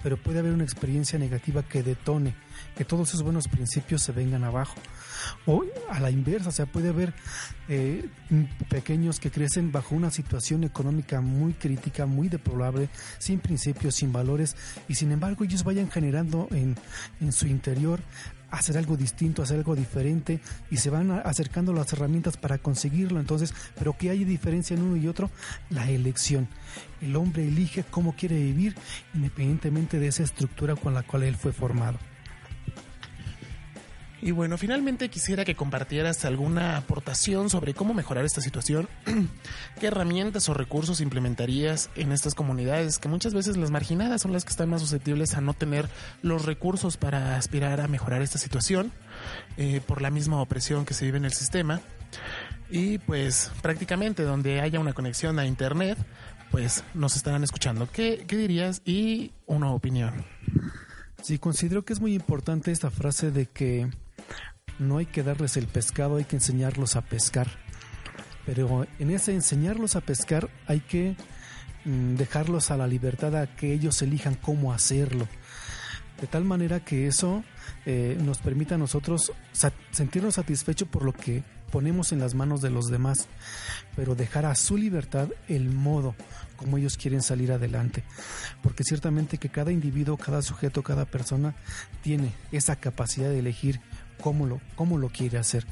pero 0.03 0.17
puede 0.17 0.39
haber 0.39 0.53
una 0.53 0.63
experiencia 0.63 1.17
negativa 1.17 1.63
que 1.63 1.81
detone, 1.81 2.35
que 2.77 2.85
todos 2.85 3.09
esos 3.09 3.23
buenos 3.23 3.47
principios 3.47 4.03
se 4.03 4.11
vengan 4.11 4.43
abajo. 4.43 4.75
O 5.47 5.65
a 5.89 5.99
la 5.99 6.11
inversa, 6.11 6.49
o 6.49 6.51
sea, 6.51 6.67
puede 6.67 6.89
haber 6.89 7.13
eh, 7.69 8.07
pequeños 8.69 9.19
que 9.19 9.31
crecen 9.31 9.71
bajo 9.71 9.95
una 9.95 10.11
situación 10.11 10.63
económica 10.63 11.21
muy 11.21 11.53
crítica, 11.53 12.05
muy 12.05 12.29
deplorable, 12.29 12.89
sin 13.17 13.39
principios, 13.39 13.95
sin 13.95 14.13
valores, 14.13 14.55
y 14.87 14.93
sin 14.93 15.11
embargo 15.11 15.43
ellos 15.43 15.63
vayan 15.63 15.89
generando 15.89 16.47
en, 16.51 16.75
en 17.19 17.31
su 17.31 17.47
interior 17.47 17.99
hacer 18.51 18.77
algo 18.77 18.97
distinto, 18.97 19.41
hacer 19.41 19.57
algo 19.57 19.75
diferente 19.75 20.39
y 20.69 20.77
se 20.77 20.89
van 20.89 21.11
acercando 21.11 21.73
las 21.73 21.91
herramientas 21.93 22.37
para 22.37 22.57
conseguirlo. 22.57 23.19
Entonces, 23.19 23.53
pero 23.77 23.95
¿qué 23.97 24.09
hay 24.09 24.23
diferencia 24.23 24.75
en 24.75 24.83
uno 24.83 24.97
y 24.97 25.07
otro? 25.07 25.29
La 25.69 25.89
elección. 25.89 26.47
El 27.01 27.15
hombre 27.15 27.47
elige 27.47 27.83
cómo 27.89 28.15
quiere 28.15 28.35
vivir 28.35 28.75
independientemente 29.13 29.99
de 29.99 30.07
esa 30.07 30.23
estructura 30.23 30.75
con 30.75 30.93
la 30.93 31.03
cual 31.03 31.23
él 31.23 31.35
fue 31.35 31.51
formado. 31.51 31.97
Y 34.21 34.31
bueno, 34.31 34.57
finalmente 34.57 35.09
quisiera 35.09 35.45
que 35.45 35.55
compartieras 35.55 36.25
alguna 36.25 36.77
aportación 36.77 37.51
sobre 37.51 37.75
cómo 37.75 37.93
mejorar 37.93 38.25
esta 38.25 38.41
situación. 38.41 38.89
¿Qué 39.79 39.87
herramientas 39.87 40.49
o 40.49 40.55
recursos 40.55 41.01
implementarías 41.01 41.91
en 41.95 42.11
estas 42.11 42.33
comunidades 42.33 42.97
que 42.97 43.09
muchas 43.09 43.35
veces 43.35 43.57
las 43.57 43.69
marginadas 43.69 44.21
son 44.21 44.33
las 44.33 44.43
que 44.43 44.49
están 44.49 44.69
más 44.69 44.81
susceptibles 44.81 45.35
a 45.35 45.41
no 45.41 45.53
tener 45.53 45.87
los 46.23 46.45
recursos 46.45 46.97
para 46.97 47.37
aspirar 47.37 47.79
a 47.79 47.87
mejorar 47.87 48.23
esta 48.23 48.39
situación 48.39 48.91
eh, 49.57 49.81
por 49.85 50.01
la 50.01 50.09
misma 50.09 50.41
opresión 50.41 50.85
que 50.85 50.95
se 50.95 51.05
vive 51.05 51.19
en 51.19 51.25
el 51.25 51.33
sistema? 51.33 51.79
Y 52.71 52.97
pues 52.97 53.51
prácticamente 53.61 54.23
donde 54.23 54.61
haya 54.61 54.79
una 54.79 54.93
conexión 54.93 55.37
a 55.37 55.45
Internet, 55.45 55.97
pues 56.49 56.83
nos 56.95 57.15
estarán 57.15 57.43
escuchando. 57.43 57.87
¿Qué, 57.91 58.25
qué 58.27 58.35
dirías? 58.35 58.81
Y 58.83 59.31
una 59.45 59.71
opinión. 59.71 60.25
Sí, 61.21 61.37
considero 61.37 61.85
que 61.85 61.93
es 61.93 61.99
muy 61.99 62.15
importante 62.15 62.71
esta 62.71 62.89
frase 62.89 63.31
de 63.31 63.45
que 63.45 63.89
no 64.79 64.97
hay 64.97 65.05
que 65.05 65.23
darles 65.23 65.57
el 65.57 65.67
pescado, 65.67 66.17
hay 66.17 66.25
que 66.25 66.35
enseñarlos 66.35 66.95
a 66.95 67.01
pescar. 67.01 67.47
Pero 68.45 68.87
en 68.99 69.11
ese 69.11 69.33
enseñarlos 69.33 69.95
a 69.95 70.01
pescar 70.01 70.49
hay 70.67 70.79
que 70.79 71.15
mm, 71.85 72.15
dejarlos 72.15 72.71
a 72.71 72.77
la 72.77 72.87
libertad 72.87 73.35
a 73.35 73.47
que 73.47 73.73
ellos 73.73 74.01
elijan 74.01 74.35
cómo 74.35 74.73
hacerlo. 74.73 75.27
De 76.21 76.27
tal 76.27 76.45
manera 76.45 76.79
que 76.79 77.07
eso 77.07 77.43
eh, 77.85 78.17
nos 78.19 78.39
permita 78.39 78.75
a 78.75 78.77
nosotros 78.79 79.31
sentirnos 79.91 80.35
satisfechos 80.35 80.87
por 80.87 81.03
lo 81.03 81.13
que 81.13 81.43
ponemos 81.71 82.11
en 82.11 82.19
las 82.19 82.33
manos 82.33 82.61
de 82.61 82.69
los 82.69 82.87
demás, 82.87 83.27
pero 83.95 84.15
dejar 84.15 84.45
a 84.45 84.55
su 84.55 84.77
libertad 84.77 85.29
el 85.47 85.69
modo 85.69 86.15
como 86.55 86.77
ellos 86.77 86.97
quieren 86.97 87.21
salir 87.21 87.51
adelante. 87.51 88.03
Porque 88.63 88.83
ciertamente 88.83 89.37
que 89.37 89.49
cada 89.49 89.71
individuo, 89.71 90.17
cada 90.17 90.41
sujeto, 90.41 90.81
cada 90.81 91.05
persona 91.05 91.55
tiene 92.01 92.33
esa 92.51 92.77
capacidad 92.77 93.29
de 93.29 93.39
elegir 93.39 93.79
cómo 94.21 94.45
lo, 94.45 94.59
cómo 94.75 94.97
lo 94.97 95.09
quiere 95.09 95.37
hacer. 95.37 95.65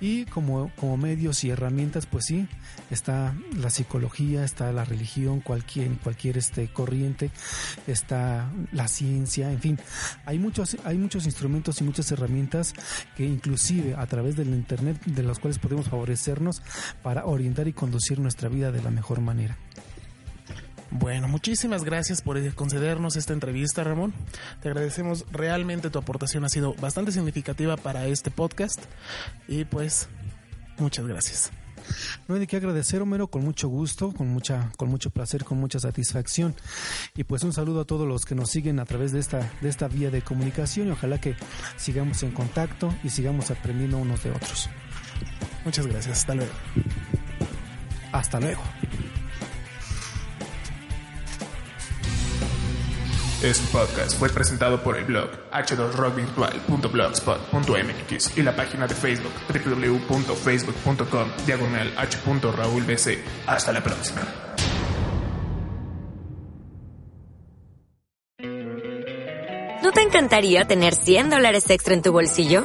Y 0.00 0.24
como, 0.26 0.70
como 0.76 0.96
medios 0.96 1.44
y 1.44 1.50
herramientas, 1.50 2.06
pues 2.06 2.26
sí, 2.26 2.48
está 2.90 3.34
la 3.56 3.70
psicología, 3.70 4.44
está 4.44 4.70
la 4.72 4.84
religión, 4.84 5.40
cualquier, 5.40 5.90
cualquier 5.98 6.38
este, 6.38 6.68
corriente, 6.68 7.30
está 7.86 8.50
la 8.72 8.88
ciencia, 8.88 9.50
en 9.50 9.60
fin, 9.60 9.78
hay 10.24 10.38
muchos, 10.38 10.76
hay 10.84 10.98
muchos 10.98 11.24
instrumentos 11.24 11.80
y 11.80 11.84
muchas 11.84 12.10
herramientas 12.12 12.74
que 13.16 13.24
inclusive 13.24 13.94
a 13.96 14.06
través 14.06 14.36
del 14.36 14.48
Internet, 14.48 15.02
de 15.04 15.22
los 15.22 15.38
cuales 15.38 15.58
podemos 15.58 15.88
favorecernos 15.88 16.62
para 17.02 17.26
orientar 17.26 17.68
y 17.68 17.72
conducir 17.72 18.18
nuestra 18.18 18.48
vida 18.48 18.72
de 18.72 18.82
la 18.82 18.90
mejor 18.90 19.20
manera. 19.20 19.56
Bueno, 20.90 21.28
muchísimas 21.28 21.84
gracias 21.84 22.22
por 22.22 22.36
concedernos 22.54 23.16
esta 23.16 23.32
entrevista, 23.32 23.82
Ramón. 23.82 24.14
Te 24.62 24.68
agradecemos 24.68 25.24
realmente 25.32 25.90
tu 25.90 25.98
aportación 25.98 26.44
ha 26.44 26.48
sido 26.48 26.74
bastante 26.74 27.12
significativa 27.12 27.76
para 27.76 28.06
este 28.06 28.30
podcast 28.30 28.80
y 29.48 29.64
pues 29.64 30.08
muchas 30.78 31.06
gracias. 31.06 31.50
No 32.26 32.34
hay 32.34 32.40
de 32.40 32.46
qué 32.46 32.56
agradecer, 32.56 33.00
Homero, 33.02 33.28
con 33.28 33.44
mucho 33.44 33.68
gusto, 33.68 34.12
con 34.12 34.28
mucha, 34.28 34.70
con 34.76 34.88
mucho 34.88 35.10
placer, 35.10 35.44
con 35.44 35.58
mucha 35.58 35.78
satisfacción. 35.78 36.54
Y 37.14 37.24
pues 37.24 37.42
un 37.44 37.52
saludo 37.52 37.82
a 37.82 37.84
todos 37.84 38.06
los 38.06 38.24
que 38.24 38.34
nos 38.34 38.50
siguen 38.50 38.80
a 38.80 38.84
través 38.84 39.12
de 39.12 39.20
esta, 39.20 39.52
de 39.60 39.68
esta 39.68 39.88
vía 39.88 40.10
de 40.10 40.22
comunicación 40.22 40.88
y 40.88 40.90
ojalá 40.90 41.20
que 41.20 41.36
sigamos 41.76 42.22
en 42.22 42.32
contacto 42.32 42.94
y 43.04 43.10
sigamos 43.10 43.50
aprendiendo 43.50 43.98
unos 43.98 44.22
de 44.24 44.30
otros. 44.30 44.68
Muchas 45.64 45.86
gracias, 45.86 46.18
hasta 46.18 46.34
luego. 46.34 46.52
Hasta 48.12 48.40
luego. 48.40 48.62
Este 53.46 53.66
podcast 53.70 54.18
fue 54.18 54.28
presentado 54.28 54.82
por 54.82 54.98
el 54.98 55.04
blog 55.04 55.30
h2rockvirtual.blogspot.mx 55.52 58.36
y 58.36 58.42
la 58.42 58.56
página 58.56 58.88
de 58.88 58.94
Facebook 58.96 59.30
www.facebook.com 59.48 61.28
diagonal 61.46 61.94
h.raulbc. 61.96 63.18
Hasta 63.46 63.72
la 63.72 63.84
próxima. 63.84 64.22
¿No 69.80 69.92
te 69.92 70.02
encantaría 70.02 70.64
tener 70.64 70.96
100 70.96 71.30
dólares 71.30 71.70
extra 71.70 71.94
en 71.94 72.02
tu 72.02 72.10
bolsillo? 72.10 72.64